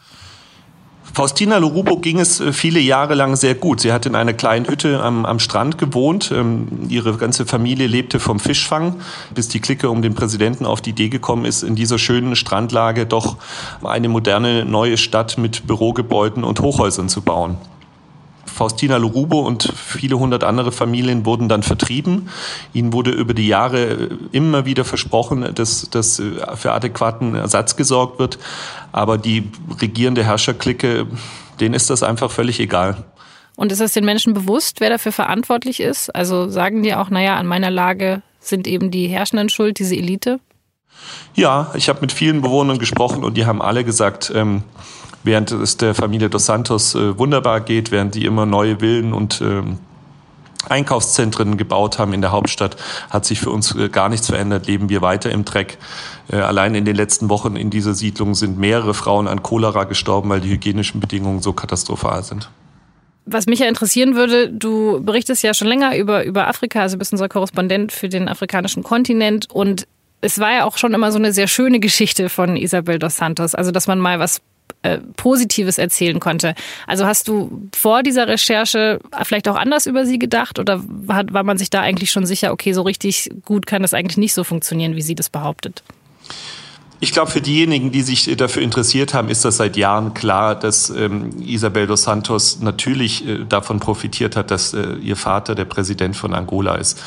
Faustina 1.12 1.59
Lorubo 1.59 1.96
ging 1.96 2.20
es 2.20 2.40
äh, 2.40 2.52
viele 2.52 2.78
Jahre 2.78 3.14
lang 3.14 3.35
sehr 3.35 3.54
gut. 3.54 3.80
Sie 3.80 3.92
hat 3.92 4.06
in 4.06 4.14
einer 4.14 4.33
kleinen 4.33 4.68
Hütte 4.68 5.02
am, 5.02 5.24
am 5.24 5.38
Strand 5.38 5.78
gewohnt. 5.78 6.30
Ähm, 6.33 6.68
ihre 6.88 7.16
ganze 7.16 7.46
Familie 7.46 7.87
lebte 7.87 8.20
vom 8.20 8.38
Fischfang, 8.38 9.00
bis 9.35 9.48
die 9.48 9.61
Clique 9.61 9.90
um 9.90 10.02
den 10.02 10.14
Präsidenten 10.14 10.66
auf 10.66 10.80
die 10.80 10.90
Idee 10.90 11.09
gekommen 11.09 11.44
ist, 11.44 11.62
in 11.62 11.74
dieser 11.74 11.98
schönen 11.98 12.37
Strandlage 12.37 13.06
doch 13.06 13.37
eine 13.83 14.09
moderne 14.09 14.64
neue 14.64 14.96
Stadt 14.96 15.37
mit 15.37 15.66
Bürogebäuden 15.66 16.44
und 16.44 16.61
Hochhäusern 16.61 17.09
zu 17.09 17.22
bauen. 17.22 17.56
Faustina 18.60 18.98
Lorubo 18.98 19.40
und 19.40 19.72
viele 19.74 20.18
hundert 20.18 20.44
andere 20.44 20.70
Familien 20.70 21.24
wurden 21.24 21.48
dann 21.48 21.62
vertrieben. 21.62 22.28
Ihnen 22.74 22.92
wurde 22.92 23.10
über 23.10 23.32
die 23.32 23.46
Jahre 23.46 24.10
immer 24.32 24.66
wieder 24.66 24.84
versprochen, 24.84 25.54
dass, 25.54 25.88
dass 25.88 26.20
für 26.56 26.72
adäquaten 26.72 27.34
Ersatz 27.34 27.76
gesorgt 27.76 28.18
wird. 28.18 28.38
Aber 28.92 29.16
die 29.16 29.44
regierende 29.80 30.24
Herrscherklicke, 30.24 31.06
denen 31.58 31.72
ist 31.72 31.88
das 31.88 32.02
einfach 32.02 32.30
völlig 32.30 32.60
egal. 32.60 33.02
Und 33.56 33.72
ist 33.72 33.80
es 33.80 33.94
den 33.94 34.04
Menschen 34.04 34.34
bewusst, 34.34 34.82
wer 34.82 34.90
dafür 34.90 35.12
verantwortlich 35.12 35.80
ist? 35.80 36.14
Also 36.14 36.50
sagen 36.50 36.82
die 36.82 36.94
auch, 36.94 37.08
naja, 37.08 37.38
an 37.38 37.46
meiner 37.46 37.70
Lage 37.70 38.20
sind 38.40 38.66
eben 38.66 38.90
die 38.90 39.06
Herrschenden 39.06 39.48
schuld, 39.48 39.78
diese 39.78 39.96
Elite? 39.96 40.38
Ja, 41.34 41.70
ich 41.72 41.88
habe 41.88 42.02
mit 42.02 42.12
vielen 42.12 42.42
Bewohnern 42.42 42.78
gesprochen 42.78 43.24
und 43.24 43.38
die 43.38 43.46
haben 43.46 43.62
alle 43.62 43.84
gesagt, 43.84 44.30
ähm, 44.34 44.64
während 45.22 45.50
es 45.52 45.76
der 45.76 45.94
Familie 45.94 46.30
dos 46.30 46.46
Santos 46.46 46.94
äh, 46.94 47.18
wunderbar 47.18 47.61
geht, 47.61 47.90
während 47.90 48.14
die 48.14 48.24
immer 48.24 48.46
neue 48.46 48.80
Villen 48.80 49.12
und 49.12 49.40
ähm, 49.40 49.78
Einkaufszentren 50.68 51.56
gebaut 51.56 51.98
haben 51.98 52.12
in 52.12 52.20
der 52.20 52.33
Hauptstadt, 52.33 52.76
hat 53.09 53.24
sich 53.24 53.40
für 53.40 53.50
uns 53.50 53.74
äh, 53.74 53.88
gar 53.88 54.09
nichts 54.09 54.26
verändert, 54.26 54.66
leben 54.66 54.88
wir 54.88 55.00
weiter 55.00 55.30
im 55.30 55.44
Dreck. 55.44 55.78
Äh, 56.30 56.37
allein 56.37 56.74
in 56.74 56.85
den 56.85 56.96
letzten 56.96 57.28
Wochen 57.28 57.56
in 57.56 57.70
dieser 57.70 57.94
Siedlung 57.94 58.35
sind 58.35 58.59
mehrere 58.59 58.94
Frauen 58.94 59.26
an 59.26 59.42
Cholera 59.42 59.85
gestorben, 59.85 60.28
weil 60.28 60.40
die 60.40 60.50
hygienischen 60.50 61.00
Bedingungen 61.00 61.40
so 61.40 61.52
katastrophal 61.52 62.22
sind. 62.22 62.50
Was 63.26 63.46
mich 63.46 63.61
ja 63.61 63.66
interessieren 63.66 64.16
würde, 64.16 64.50
du 64.50 65.02
berichtest 65.02 65.42
ja 65.42 65.54
schon 65.54 65.68
länger 65.68 65.96
über, 65.96 66.24
über 66.24 66.48
Afrika, 66.48 66.80
also 66.80 66.98
bist 66.98 67.12
unser 67.12 67.28
Korrespondent 67.28 67.92
für 67.92 68.09
den 68.09 68.28
afrikanischen 68.28 68.83
Kontinent 68.83 69.48
und 69.50 69.87
es 70.22 70.38
war 70.38 70.52
ja 70.52 70.64
auch 70.64 70.76
schon 70.76 70.92
immer 70.92 71.12
so 71.12 71.18
eine 71.18 71.33
sehr 71.33 71.48
schöne 71.48 71.80
Geschichte 71.80 72.28
von 72.28 72.56
Isabel 72.56 72.98
dos 72.98 73.16
Santos, 73.16 73.54
also 73.54 73.70
dass 73.70 73.87
man 73.87 73.98
mal 73.98 74.18
was 74.18 74.42
äh, 74.83 74.98
Positives 75.16 75.78
erzählen 75.78 76.20
konnte. 76.20 76.54
Also 76.87 77.06
hast 77.06 77.28
du 77.28 77.68
vor 77.74 78.02
dieser 78.02 78.28
Recherche 78.28 79.00
vielleicht 79.22 79.48
auch 79.48 79.56
anders 79.56 79.87
über 79.87 80.06
sie 80.06 80.18
gedacht 80.18 80.59
oder 80.59 80.83
war 80.85 81.42
man 81.42 81.59
sich 81.59 81.70
da 81.70 81.80
eigentlich 81.80 82.11
schon 82.11 82.26
sicher, 82.26 82.52
okay, 82.52 82.72
so 82.72 82.83
richtig 82.83 83.30
gut 83.44 83.66
kann 83.66 83.83
das 83.83 83.94
eigentlich 83.94 84.18
nicht 84.18 84.35
so 84.35 84.44
funktionieren, 84.44 84.96
wie 84.96 85.02
sie 85.02 85.14
das 85.14 85.30
behauptet? 85.30 85.83
Ich 87.02 87.12
glaube, 87.12 87.30
für 87.30 87.40
diejenigen, 87.40 87.90
die 87.92 88.02
sich 88.02 88.36
dafür 88.36 88.60
interessiert 88.60 89.14
haben, 89.14 89.30
ist 89.30 89.42
das 89.46 89.56
seit 89.56 89.78
Jahren 89.78 90.12
klar, 90.12 90.54
dass 90.54 90.90
ähm, 90.90 91.30
Isabel 91.40 91.86
dos 91.86 92.02
Santos 92.02 92.60
natürlich 92.60 93.26
äh, 93.26 93.44
davon 93.48 93.80
profitiert 93.80 94.36
hat, 94.36 94.50
dass 94.50 94.74
äh, 94.74 94.96
ihr 95.02 95.16
Vater 95.16 95.54
der 95.54 95.64
Präsident 95.64 96.14
von 96.14 96.34
Angola 96.34 96.74
ist. 96.74 97.02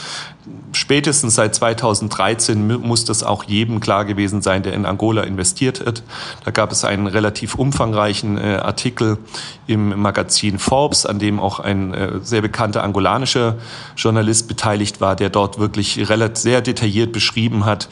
Spätestens 0.71 1.36
seit 1.36 1.53
2013 1.53 2.82
muss 2.82 3.06
das 3.06 3.21
auch 3.21 3.43
jedem 3.43 3.82
klar 3.82 4.03
gewesen 4.03 4.41
sein, 4.41 4.63
der 4.63 4.73
in 4.73 4.88
Angola 4.88 5.21
investiert 5.21 5.86
hat. 5.86 6.01
Da 6.43 6.49
gab 6.49 6.71
es 6.71 6.84
einen 6.84 7.06
relativ 7.06 7.53
umfangreichen 7.53 8.39
äh, 8.39 8.56
Artikel 8.56 9.19
im 9.67 10.01
Magazin 10.01 10.58
Forbes, 10.58 11.06
an 11.06 11.19
dem 11.19 11.39
auch 11.39 11.60
ein 11.60 11.93
äh, 11.93 12.19
sehr 12.23 12.41
bekannter 12.41 12.84
angolanischer 12.84 13.58
Journalist 13.95 14.47
beteiligt 14.47 15.01
war, 15.01 15.15
der 15.15 15.29
dort 15.29 15.60
wirklich 15.60 16.10
relativ 16.10 16.41
sehr 16.41 16.62
detailliert 16.62 17.12
beschrieben 17.12 17.65
hat, 17.65 17.88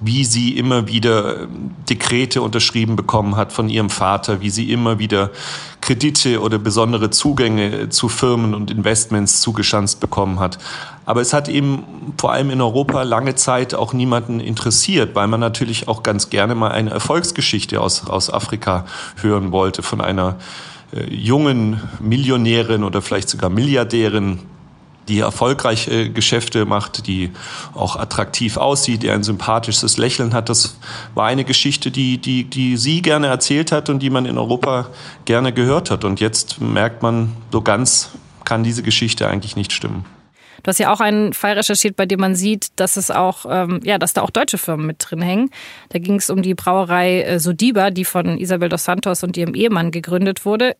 wie 0.00 0.24
sie 0.24 0.56
immer 0.56 0.88
wieder 0.88 1.42
ähm, 1.42 1.72
Dekrete 1.88 2.42
unterschrieben 2.42 2.96
bekommen 2.96 3.36
hat 3.36 3.52
von 3.52 3.68
ihrem 3.68 3.90
Vater, 3.90 4.40
wie 4.40 4.50
sie 4.50 4.72
immer 4.72 4.98
wieder 4.98 5.30
Kredite 5.80 6.40
oder 6.40 6.58
besondere 6.58 7.10
Zugänge 7.10 7.90
zu 7.90 8.08
Firmen 8.08 8.54
und 8.54 8.70
Investments 8.70 9.40
zugeschanzt 9.40 10.00
bekommen 10.00 10.40
hat. 10.40 10.58
Aber 11.04 11.20
es 11.20 11.32
hat 11.32 11.48
eben 11.48 11.84
vor 12.18 12.32
allem 12.32 12.50
in 12.50 12.60
Europa 12.60 13.02
lange 13.02 13.34
Zeit 13.34 13.74
auch 13.74 13.92
niemanden 13.92 14.40
interessiert, 14.40 15.14
weil 15.14 15.26
man 15.26 15.40
natürlich 15.40 15.88
auch 15.88 16.02
ganz 16.02 16.30
gerne 16.30 16.54
mal 16.54 16.70
eine 16.70 16.90
Erfolgsgeschichte 16.90 17.80
aus, 17.80 18.06
aus 18.06 18.32
Afrika 18.32 18.86
hören 19.20 19.52
wollte 19.52 19.82
von 19.82 20.00
einer 20.00 20.36
äh, 20.92 21.12
jungen 21.12 21.80
Millionärin 22.00 22.84
oder 22.84 23.02
vielleicht 23.02 23.28
sogar 23.28 23.50
Milliardärin, 23.50 24.40
die 25.10 25.18
erfolgreich 25.20 25.88
äh, 25.88 26.08
Geschäfte 26.08 26.64
macht, 26.64 27.06
die 27.06 27.30
auch 27.74 27.96
attraktiv 27.96 28.56
aussieht, 28.56 29.02
die 29.02 29.10
ein 29.10 29.22
sympathisches 29.22 29.98
Lächeln 29.98 30.32
hat. 30.32 30.48
Das 30.48 30.78
war 31.14 31.26
eine 31.26 31.44
Geschichte, 31.44 31.90
die, 31.90 32.18
die, 32.18 32.44
die 32.44 32.76
sie 32.76 33.02
gerne 33.02 33.26
erzählt 33.26 33.72
hat 33.72 33.90
und 33.90 33.98
die 33.98 34.10
man 34.10 34.24
in 34.24 34.38
Europa 34.38 34.88
gerne 35.24 35.52
gehört 35.52 35.90
hat. 35.90 36.04
Und 36.04 36.20
jetzt 36.20 36.60
merkt 36.60 37.02
man, 37.02 37.32
so 37.52 37.60
ganz 37.60 38.10
kann 38.44 38.62
diese 38.62 38.82
Geschichte 38.82 39.28
eigentlich 39.28 39.56
nicht 39.56 39.72
stimmen. 39.72 40.04
Du 40.62 40.68
hast 40.68 40.78
ja 40.78 40.92
auch 40.92 41.00
einen 41.00 41.32
Fall 41.32 41.54
recherchiert, 41.54 41.96
bei 41.96 42.06
dem 42.06 42.20
man 42.20 42.34
sieht, 42.34 42.68
dass 42.76 42.96
es 42.96 43.10
auch, 43.10 43.46
ähm, 43.48 43.80
ja, 43.84 43.98
dass 43.98 44.12
da 44.12 44.22
auch 44.22 44.30
deutsche 44.30 44.58
Firmen 44.58 44.86
mit 44.86 44.96
drin 44.98 45.22
hängen. 45.22 45.50
Da 45.90 45.98
ging 45.98 46.16
es 46.16 46.30
um 46.30 46.42
die 46.42 46.54
Brauerei 46.54 47.22
äh, 47.22 47.38
Sodiba, 47.38 47.90
die 47.90 48.04
von 48.04 48.38
Isabel 48.38 48.68
dos 48.68 48.84
Santos 48.84 49.22
und 49.22 49.36
ihrem 49.36 49.54
Ehemann 49.54 49.90
gegründet 49.90 50.44
wurde. 50.44 50.76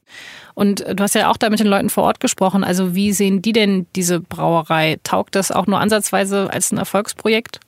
Und 0.54 0.80
äh, 0.82 0.94
du 0.94 1.02
hast 1.02 1.14
ja 1.14 1.30
auch 1.30 1.36
da 1.36 1.50
mit 1.50 1.60
den 1.60 1.66
Leuten 1.66 1.90
vor 1.90 2.04
Ort 2.04 2.20
gesprochen. 2.20 2.64
Also 2.64 2.94
wie 2.94 3.12
sehen 3.12 3.42
die 3.42 3.52
denn 3.52 3.86
diese 3.96 4.20
Brauerei? 4.20 4.98
Taugt 5.02 5.34
das 5.34 5.50
auch 5.50 5.66
nur 5.66 5.80
ansatzweise 5.80 6.50
als 6.52 6.72
ein 6.72 6.78
Erfolgsprojekt? 6.78 7.60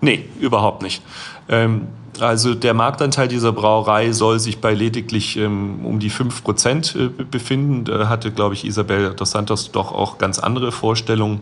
Nee, 0.00 0.24
überhaupt 0.40 0.82
nicht. 0.82 1.02
Ähm 1.48 1.88
also 2.20 2.54
der 2.54 2.74
Marktanteil 2.74 3.28
dieser 3.28 3.52
Brauerei 3.52 4.12
soll 4.12 4.38
sich 4.38 4.58
bei 4.58 4.74
lediglich 4.74 5.36
ähm, 5.36 5.84
um 5.84 5.98
die 5.98 6.10
5 6.10 6.42
Prozent 6.44 6.96
äh, 6.96 7.08
befinden. 7.08 7.84
Da 7.84 8.08
hatte, 8.08 8.30
glaube 8.30 8.54
ich, 8.54 8.64
Isabel 8.64 9.14
dos 9.14 9.30
Santos 9.30 9.72
doch 9.72 9.92
auch 9.92 10.18
ganz 10.18 10.38
andere 10.38 10.72
Vorstellungen. 10.72 11.40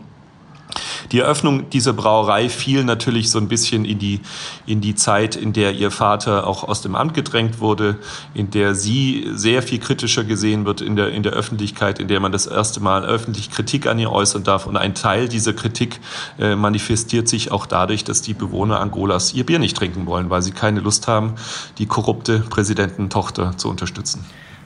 Die 1.11 1.19
Eröffnung 1.19 1.69
dieser 1.69 1.93
Brauerei 1.93 2.49
fiel 2.49 2.83
natürlich 2.83 3.31
so 3.31 3.39
ein 3.39 3.47
bisschen 3.47 3.85
in 3.85 3.99
die, 3.99 4.21
in 4.65 4.81
die 4.81 4.95
Zeit, 4.95 5.35
in 5.35 5.53
der 5.53 5.73
ihr 5.73 5.91
Vater 5.91 6.45
auch 6.45 6.63
aus 6.63 6.81
dem 6.81 6.95
Amt 6.95 7.13
gedrängt 7.13 7.59
wurde, 7.59 7.99
in 8.33 8.51
der 8.51 8.75
sie 8.75 9.27
sehr 9.33 9.61
viel 9.61 9.79
kritischer 9.79 10.23
gesehen 10.23 10.65
wird 10.65 10.81
in 10.81 10.95
der, 10.95 11.09
in 11.09 11.23
der 11.23 11.33
Öffentlichkeit, 11.33 11.99
in 11.99 12.07
der 12.07 12.19
man 12.19 12.31
das 12.31 12.47
erste 12.47 12.81
Mal 12.81 13.05
öffentlich 13.05 13.51
Kritik 13.51 13.87
an 13.87 13.99
ihr 13.99 14.11
äußern 14.11 14.43
darf. 14.43 14.65
Und 14.65 14.77
ein 14.77 14.95
Teil 14.95 15.29
dieser 15.29 15.53
Kritik 15.53 15.99
äh, 16.39 16.55
manifestiert 16.55 17.29
sich 17.29 17.51
auch 17.51 17.65
dadurch, 17.65 18.03
dass 18.03 18.21
die 18.21 18.33
Bewohner 18.33 18.79
Angolas 18.79 19.33
ihr 19.33 19.45
Bier 19.45 19.59
nicht 19.59 19.77
trinken 19.77 20.05
wollen, 20.05 20.29
weil 20.29 20.41
sie 20.41 20.51
keine 20.51 20.81
Lust 20.81 21.07
haben, 21.07 21.35
die 21.77 21.85
korrupte 21.85 22.39
Präsidententochter 22.39 23.57
zu 23.57 23.69
unterstützen. 23.69 24.25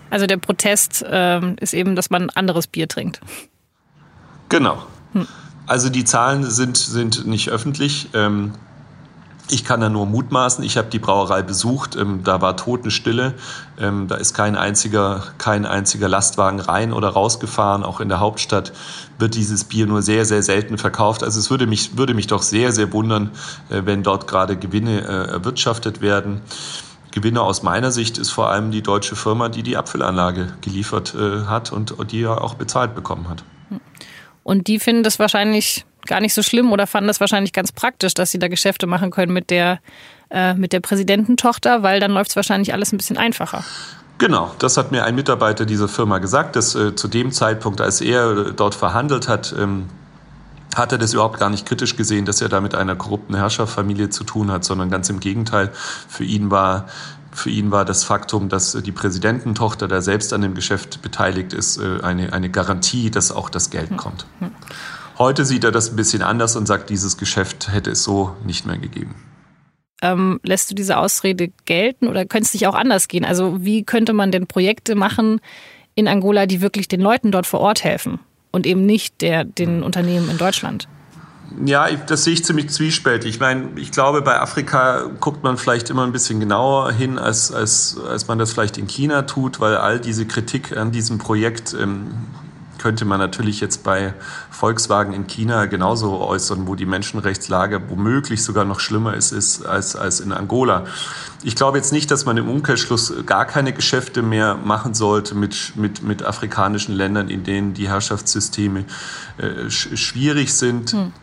Also 0.09 0.27
der 0.27 0.37
Protest 0.37 1.03
äh, 1.03 1.53
ist 1.55 1.73
eben, 1.73 1.95
dass 1.95 2.09
man 2.09 2.29
anderes 2.31 2.67
Bier 2.67 2.87
trinkt. 2.87 3.21
Genau. 4.49 4.83
Hm. 5.13 5.27
Also 5.71 5.87
die 5.87 6.03
Zahlen 6.03 6.43
sind, 6.43 6.75
sind 6.75 7.25
nicht 7.25 7.47
öffentlich. 7.47 8.09
Ähm, 8.13 8.51
ich 9.49 9.63
kann 9.63 9.79
da 9.79 9.87
nur 9.87 10.05
mutmaßen. 10.05 10.65
Ich 10.65 10.75
habe 10.75 10.89
die 10.89 10.99
Brauerei 10.99 11.43
besucht. 11.43 11.95
Ähm, 11.95 12.25
da 12.25 12.41
war 12.41 12.57
Totenstille. 12.57 13.35
Ähm, 13.79 14.09
da 14.09 14.15
ist 14.15 14.33
kein 14.33 14.57
einziger, 14.57 15.23
kein 15.37 15.65
einziger 15.65 16.09
Lastwagen 16.09 16.59
rein 16.59 16.91
oder 16.91 17.07
rausgefahren. 17.07 17.85
Auch 17.85 18.01
in 18.01 18.09
der 18.09 18.19
Hauptstadt 18.19 18.73
wird 19.17 19.35
dieses 19.35 19.63
Bier 19.63 19.87
nur 19.87 20.01
sehr, 20.01 20.25
sehr 20.25 20.43
selten 20.43 20.77
verkauft. 20.77 21.23
Also 21.23 21.39
es 21.39 21.49
würde 21.49 21.67
mich, 21.67 21.97
würde 21.97 22.15
mich 22.15 22.27
doch 22.27 22.41
sehr, 22.41 22.73
sehr 22.73 22.91
wundern, 22.91 23.29
äh, 23.69 23.83
wenn 23.85 24.03
dort 24.03 24.27
gerade 24.27 24.57
Gewinne 24.57 25.07
äh, 25.07 25.31
erwirtschaftet 25.31 26.01
werden. 26.01 26.41
Gewinner 27.11 27.43
aus 27.43 27.63
meiner 27.63 27.93
Sicht 27.93 28.17
ist 28.17 28.31
vor 28.31 28.49
allem 28.49 28.71
die 28.71 28.83
deutsche 28.83 29.15
Firma, 29.15 29.47
die 29.47 29.63
die 29.63 29.77
Abfüllanlage 29.77 30.51
geliefert 30.59 31.15
äh, 31.15 31.45
hat 31.45 31.71
und 31.71 32.11
die 32.11 32.19
ja 32.19 32.37
auch 32.37 32.55
bezahlt 32.55 32.93
bekommen 32.93 33.29
hat. 33.29 33.45
Und 34.43 34.67
die 34.67 34.79
finden 34.79 35.03
das 35.03 35.19
wahrscheinlich 35.19 35.85
gar 36.07 36.19
nicht 36.19 36.33
so 36.33 36.41
schlimm 36.41 36.71
oder 36.71 36.87
fanden 36.87 37.07
das 37.07 37.19
wahrscheinlich 37.19 37.53
ganz 37.53 37.71
praktisch, 37.71 38.13
dass 38.13 38.31
sie 38.31 38.39
da 38.39 38.47
Geschäfte 38.47 38.87
machen 38.87 39.11
können 39.11 39.33
mit 39.33 39.49
der, 39.49 39.79
äh, 40.29 40.53
mit 40.53 40.73
der 40.73 40.79
Präsidententochter, 40.79 41.83
weil 41.83 41.99
dann 41.99 42.11
läuft 42.11 42.31
es 42.31 42.35
wahrscheinlich 42.35 42.73
alles 42.73 42.91
ein 42.91 42.97
bisschen 42.97 43.17
einfacher. 43.17 43.63
Genau, 44.17 44.51
das 44.59 44.77
hat 44.77 44.91
mir 44.91 45.03
ein 45.03 45.15
Mitarbeiter 45.15 45.65
dieser 45.65 45.87
Firma 45.87 46.19
gesagt, 46.19 46.55
dass 46.55 46.75
äh, 46.75 46.95
zu 46.95 47.07
dem 47.07 47.31
Zeitpunkt, 47.31 47.81
als 47.81 48.01
er 48.01 48.51
dort 48.51 48.75
verhandelt 48.75 49.27
hat, 49.27 49.53
ähm, 49.57 49.89
hat 50.75 50.91
er 50.91 50.97
das 50.97 51.13
überhaupt 51.13 51.39
gar 51.39 51.49
nicht 51.49 51.65
kritisch 51.65 51.95
gesehen, 51.95 52.25
dass 52.25 52.41
er 52.41 52.47
da 52.47 52.61
mit 52.61 52.75
einer 52.75 52.95
korrupten 52.95 53.35
Herrscherfamilie 53.35 54.09
zu 54.09 54.23
tun 54.23 54.51
hat, 54.51 54.63
sondern 54.63 54.89
ganz 54.89 55.09
im 55.09 55.19
Gegenteil. 55.19 55.71
Für 56.07 56.23
ihn 56.23 56.49
war 56.49 56.87
für 57.31 57.49
ihn 57.49 57.71
war 57.71 57.85
das 57.85 58.03
Faktum, 58.03 58.49
dass 58.49 58.73
die 58.73 58.91
Präsidententochter, 58.91 59.87
der 59.87 60.01
selbst 60.01 60.33
an 60.33 60.41
dem 60.41 60.53
Geschäft 60.53 61.01
beteiligt 61.01 61.53
ist, 61.53 61.77
äh, 61.77 62.01
eine, 62.01 62.33
eine 62.33 62.49
Garantie, 62.49 63.09
dass 63.09 63.31
auch 63.31 63.49
das 63.49 63.69
Geld 63.69 63.89
hm. 63.89 63.97
kommt. 63.97 64.25
Heute 65.17 65.45
sieht 65.45 65.63
er 65.63 65.71
das 65.71 65.91
ein 65.91 65.95
bisschen 65.95 66.21
anders 66.21 66.55
und 66.55 66.65
sagt, 66.65 66.89
dieses 66.89 67.17
Geschäft 67.17 67.71
hätte 67.71 67.91
es 67.91 68.03
so 68.03 68.35
nicht 68.43 68.65
mehr 68.65 68.77
gegeben. 68.77 69.15
Ähm, 70.01 70.39
lässt 70.43 70.71
du 70.71 70.75
diese 70.75 70.97
Ausrede 70.97 71.51
gelten 71.65 72.07
oder 72.07 72.25
könnte 72.25 72.45
es 72.45 72.53
nicht 72.53 72.65
auch 72.65 72.73
anders 72.73 73.07
gehen? 73.07 73.23
Also 73.23 73.63
wie 73.63 73.83
könnte 73.83 74.13
man 74.13 74.31
denn 74.31 74.47
Projekte 74.47 74.95
machen 74.95 75.39
in 75.93 76.07
Angola, 76.07 76.47
die 76.47 76.61
wirklich 76.61 76.87
den 76.87 77.01
Leuten 77.01 77.31
dort 77.31 77.45
vor 77.45 77.59
Ort 77.59 77.83
helfen 77.83 78.19
und 78.51 78.65
eben 78.65 78.85
nicht 78.85 79.21
der, 79.21 79.43
den 79.43 79.83
Unternehmen 79.83 80.29
in 80.29 80.37
Deutschland? 80.37 80.87
Ja, 81.65 81.87
das 81.91 82.23
sehe 82.23 82.33
ich 82.33 82.45
ziemlich 82.45 82.69
zwiespältig. 82.69 83.35
Ich 83.35 83.39
meine, 83.39 83.69
ich 83.75 83.91
glaube, 83.91 84.21
bei 84.21 84.39
Afrika 84.39 85.09
guckt 85.19 85.43
man 85.43 85.57
vielleicht 85.57 85.89
immer 85.89 86.03
ein 86.03 86.11
bisschen 86.11 86.39
genauer 86.39 86.91
hin, 86.91 87.19
als, 87.19 87.51
als, 87.51 87.97
als 87.99 88.27
man 88.27 88.39
das 88.39 88.53
vielleicht 88.53 88.77
in 88.77 88.87
China 88.87 89.23
tut, 89.23 89.59
weil 89.59 89.75
all 89.75 89.99
diese 89.99 90.25
Kritik 90.25 90.75
an 90.77 90.91
diesem 90.91 91.17
Projekt 91.17 91.73
ähm, 91.73 92.11
könnte 92.81 93.05
man 93.05 93.19
natürlich 93.19 93.61
jetzt 93.61 93.83
bei 93.83 94.13
Volkswagen 94.49 95.13
in 95.13 95.27
China 95.27 95.65
genauso 95.65 96.19
äußern, 96.19 96.67
wo 96.67 96.73
die 96.73 96.87
Menschenrechtslage 96.87 97.89
womöglich 97.89 98.43
sogar 98.43 98.65
noch 98.65 98.79
schlimmer 98.79 99.13
ist, 99.13 99.31
ist 99.31 99.63
als, 99.65 99.95
als 99.95 100.19
in 100.19 100.31
Angola. 100.31 100.85
Ich 101.43 101.55
glaube 101.55 101.77
jetzt 101.77 101.91
nicht, 101.91 102.09
dass 102.09 102.25
man 102.25 102.37
im 102.37 102.49
Umkehrschluss 102.49 103.13
gar 103.27 103.45
keine 103.45 103.71
Geschäfte 103.71 104.23
mehr 104.23 104.55
machen 104.55 104.95
sollte 104.95 105.35
mit, 105.35 105.73
mit, 105.75 106.01
mit 106.01 106.23
afrikanischen 106.23 106.95
Ländern, 106.95 107.29
in 107.29 107.43
denen 107.43 107.73
die 107.75 107.87
Herrschaftssysteme 107.87 108.85
äh, 109.37 109.69
schwierig 109.69 110.53
sind. 110.53 110.93
Hm. 110.93 111.13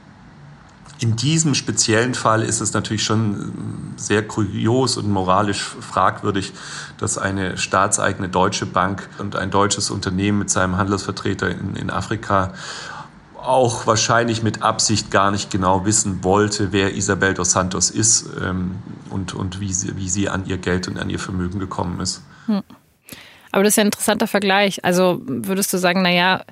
In 1.00 1.14
diesem 1.14 1.54
speziellen 1.54 2.14
Fall 2.14 2.42
ist 2.42 2.60
es 2.60 2.72
natürlich 2.72 3.04
schon 3.04 3.94
sehr 3.96 4.26
kurios 4.26 4.96
und 4.96 5.08
moralisch 5.08 5.62
fragwürdig, 5.62 6.52
dass 6.98 7.18
eine 7.18 7.56
staatseigene 7.56 8.28
deutsche 8.28 8.66
Bank 8.66 9.08
und 9.18 9.36
ein 9.36 9.50
deutsches 9.50 9.90
Unternehmen 9.90 10.40
mit 10.40 10.50
seinem 10.50 10.76
Handelsvertreter 10.76 11.50
in, 11.50 11.76
in 11.76 11.90
Afrika 11.90 12.52
auch 13.36 13.86
wahrscheinlich 13.86 14.42
mit 14.42 14.62
Absicht 14.62 15.12
gar 15.12 15.30
nicht 15.30 15.50
genau 15.50 15.84
wissen 15.84 16.24
wollte, 16.24 16.72
wer 16.72 16.94
Isabel 16.94 17.34
dos 17.34 17.52
Santos 17.52 17.90
ist 17.90 18.28
ähm, 18.42 18.76
und, 19.10 19.34
und 19.34 19.60
wie, 19.60 19.72
sie, 19.72 19.96
wie 19.96 20.08
sie 20.08 20.28
an 20.28 20.46
ihr 20.46 20.58
Geld 20.58 20.88
und 20.88 20.98
an 20.98 21.08
ihr 21.08 21.20
Vermögen 21.20 21.60
gekommen 21.60 22.00
ist. 22.00 22.22
Hm. 22.46 22.62
Aber 23.52 23.62
das 23.62 23.72
ist 23.72 23.76
ja 23.76 23.82
ein 23.84 23.88
interessanter 23.88 24.26
Vergleich. 24.26 24.84
Also 24.84 25.22
würdest 25.24 25.72
du 25.72 25.78
sagen, 25.78 26.02
naja, 26.02 26.44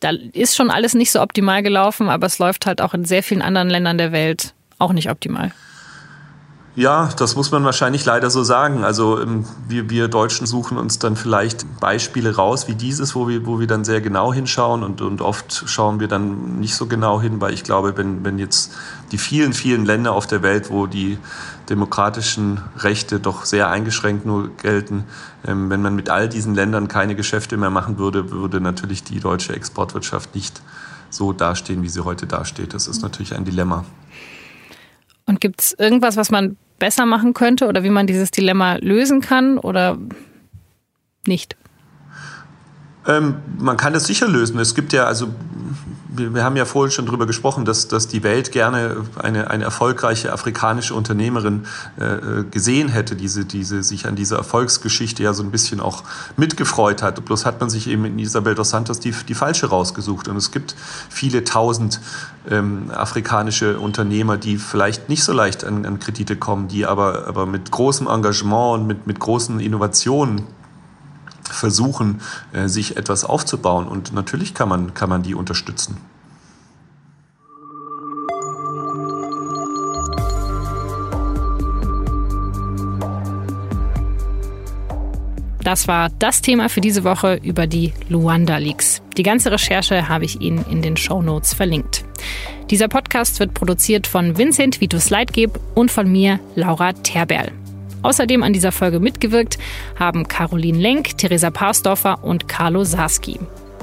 da 0.00 0.10
ist 0.32 0.56
schon 0.56 0.70
alles 0.70 0.94
nicht 0.94 1.12
so 1.12 1.20
optimal 1.20 1.62
gelaufen, 1.62 2.08
aber 2.08 2.26
es 2.26 2.38
läuft 2.38 2.66
halt 2.66 2.80
auch 2.80 2.94
in 2.94 3.04
sehr 3.04 3.22
vielen 3.22 3.42
anderen 3.42 3.68
Ländern 3.68 3.98
der 3.98 4.12
Welt 4.12 4.54
auch 4.78 4.92
nicht 4.92 5.10
optimal. 5.10 5.52
Ja, 6.76 7.10
das 7.18 7.34
muss 7.34 7.50
man 7.50 7.64
wahrscheinlich 7.64 8.04
leider 8.04 8.30
so 8.30 8.44
sagen. 8.44 8.84
Also 8.84 9.20
ähm, 9.20 9.44
wir, 9.68 9.90
wir 9.90 10.08
Deutschen 10.08 10.46
suchen 10.46 10.78
uns 10.78 11.00
dann 11.00 11.16
vielleicht 11.16 11.66
Beispiele 11.80 12.36
raus 12.36 12.68
wie 12.68 12.76
dieses, 12.76 13.14
wo 13.14 13.28
wir, 13.28 13.44
wo 13.44 13.58
wir 13.58 13.66
dann 13.66 13.84
sehr 13.84 14.00
genau 14.00 14.32
hinschauen 14.32 14.84
und, 14.84 15.00
und 15.00 15.20
oft 15.20 15.64
schauen 15.66 15.98
wir 15.98 16.06
dann 16.06 16.60
nicht 16.60 16.76
so 16.76 16.86
genau 16.86 17.20
hin, 17.20 17.40
weil 17.40 17.52
ich 17.52 17.64
glaube, 17.64 17.96
wenn, 17.96 18.24
wenn 18.24 18.38
jetzt 18.38 18.72
die 19.10 19.18
vielen, 19.18 19.52
vielen 19.52 19.84
Länder 19.84 20.12
auf 20.12 20.28
der 20.28 20.42
Welt, 20.42 20.70
wo 20.70 20.86
die 20.86 21.18
demokratischen 21.70 22.60
Rechte 22.76 23.20
doch 23.20 23.44
sehr 23.44 23.70
eingeschränkt 23.70 24.26
nur 24.26 24.54
gelten. 24.56 25.04
Ähm, 25.46 25.70
wenn 25.70 25.80
man 25.80 25.94
mit 25.94 26.10
all 26.10 26.28
diesen 26.28 26.54
Ländern 26.54 26.88
keine 26.88 27.14
Geschäfte 27.14 27.56
mehr 27.56 27.70
machen 27.70 27.96
würde, 27.96 28.30
würde 28.30 28.60
natürlich 28.60 29.04
die 29.04 29.20
deutsche 29.20 29.54
Exportwirtschaft 29.54 30.34
nicht 30.34 30.60
so 31.08 31.32
dastehen, 31.32 31.82
wie 31.82 31.88
sie 31.88 32.04
heute 32.04 32.26
dasteht. 32.26 32.74
Das 32.74 32.86
ist 32.86 33.02
natürlich 33.02 33.34
ein 33.34 33.44
Dilemma. 33.44 33.84
Und 35.26 35.40
gibt 35.40 35.60
es 35.60 35.72
irgendwas, 35.78 36.16
was 36.16 36.30
man 36.30 36.56
besser 36.78 37.06
machen 37.06 37.34
könnte 37.34 37.68
oder 37.68 37.84
wie 37.84 37.90
man 37.90 38.06
dieses 38.06 38.30
Dilemma 38.30 38.74
lösen 38.76 39.20
kann 39.20 39.58
oder 39.58 39.96
nicht? 41.26 41.56
Ähm, 43.10 43.36
man 43.58 43.76
kann 43.76 43.94
es 43.94 44.04
sicher 44.04 44.28
lösen. 44.28 44.58
Es 44.58 44.74
gibt 44.74 44.92
ja 44.92 45.04
also 45.04 45.28
wir, 46.12 46.34
wir 46.34 46.44
haben 46.44 46.56
ja 46.56 46.64
vorhin 46.64 46.90
schon 46.90 47.06
darüber 47.06 47.26
gesprochen, 47.26 47.64
dass, 47.64 47.88
dass 47.88 48.08
die 48.08 48.22
Welt 48.22 48.52
gerne 48.52 49.04
eine, 49.20 49.50
eine 49.50 49.64
erfolgreiche 49.64 50.32
afrikanische 50.32 50.94
Unternehmerin 50.94 51.66
äh, 51.98 52.04
äh, 52.04 52.44
gesehen 52.50 52.88
hätte, 52.88 53.16
diese, 53.16 53.44
diese 53.44 53.82
sich 53.82 54.06
an 54.06 54.16
dieser 54.16 54.36
Erfolgsgeschichte 54.36 55.22
ja 55.22 55.32
so 55.32 55.42
ein 55.42 55.50
bisschen 55.50 55.80
auch 55.80 56.04
mitgefreut 56.36 57.02
hat. 57.02 57.24
Bloß 57.24 57.46
hat 57.46 57.60
man 57.60 57.70
sich 57.70 57.88
eben 57.88 58.04
in 58.04 58.18
Isabel 58.18 58.54
dos 58.54 58.70
Santos 58.70 59.00
die, 59.00 59.12
die 59.28 59.34
falsche 59.34 59.66
rausgesucht. 59.66 60.28
Und 60.28 60.36
es 60.36 60.50
gibt 60.50 60.74
viele 61.08 61.44
tausend 61.44 62.00
ähm, 62.48 62.90
afrikanische 62.90 63.78
Unternehmer, 63.78 64.36
die 64.36 64.58
vielleicht 64.58 65.08
nicht 65.08 65.24
so 65.24 65.32
leicht 65.32 65.64
an, 65.64 65.86
an 65.86 65.98
Kredite 65.98 66.36
kommen, 66.36 66.68
die 66.68 66.86
aber, 66.86 67.26
aber 67.26 67.46
mit 67.46 67.70
großem 67.70 68.06
Engagement 68.06 68.80
und 68.80 68.86
mit, 68.86 69.06
mit 69.06 69.20
großen 69.20 69.60
Innovationen 69.60 70.46
versuchen, 71.52 72.20
äh, 72.52 72.68
sich 72.68 72.96
etwas 72.96 73.24
aufzubauen. 73.24 73.86
Und 73.88 74.12
natürlich 74.12 74.54
kann 74.54 74.68
man, 74.68 74.94
kann 74.94 75.08
man 75.08 75.22
die 75.22 75.34
unterstützen. 75.34 75.96
Das 85.62 85.86
war 85.86 86.08
das 86.08 86.40
Thema 86.40 86.68
für 86.68 86.80
diese 86.80 87.04
Woche 87.04 87.38
über 87.42 87.66
die 87.66 87.92
Luanda 88.08 88.56
Leaks. 88.56 89.02
Die 89.16 89.22
ganze 89.22 89.52
Recherche 89.52 90.08
habe 90.08 90.24
ich 90.24 90.40
Ihnen 90.40 90.64
in 90.70 90.82
den 90.82 90.96
Show 90.96 91.22
Notes 91.22 91.52
verlinkt. 91.52 92.04
Dieser 92.70 92.88
Podcast 92.88 93.40
wird 93.40 93.52
produziert 93.52 94.06
von 94.06 94.38
Vincent 94.38 94.80
Vitus 94.80 95.10
Leitgeb 95.10 95.60
und 95.74 95.90
von 95.90 96.10
mir, 96.10 96.40
Laura 96.54 96.92
Terberl. 96.92 97.52
Außerdem 98.02 98.42
an 98.42 98.52
dieser 98.52 98.72
Folge 98.72 99.00
mitgewirkt 99.00 99.58
haben 99.98 100.28
Caroline 100.28 100.78
Lenk, 100.78 101.18
Theresa 101.18 101.50
Parsdorfer 101.50 102.22
und 102.24 102.48
Carlo 102.48 102.84
Sarski. 102.84 103.38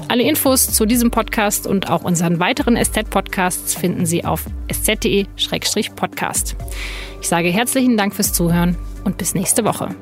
Alle 0.08 0.22
Infos 0.22 0.68
zu 0.72 0.86
diesem 0.86 1.10
Podcast 1.10 1.66
und 1.66 1.90
auch 1.90 2.04
unseren 2.04 2.40
weiteren 2.40 2.76
SZ-Podcasts 2.76 3.74
finden 3.74 4.06
Sie 4.06 4.24
auf 4.24 4.46
sz.de-podcast. 4.68 6.56
Ich 7.20 7.28
sage 7.28 7.48
herzlichen 7.50 7.96
Dank 7.96 8.14
fürs 8.14 8.32
Zuhören 8.32 8.76
und 9.04 9.18
bis 9.18 9.34
nächste 9.34 9.64
Woche. 9.64 9.94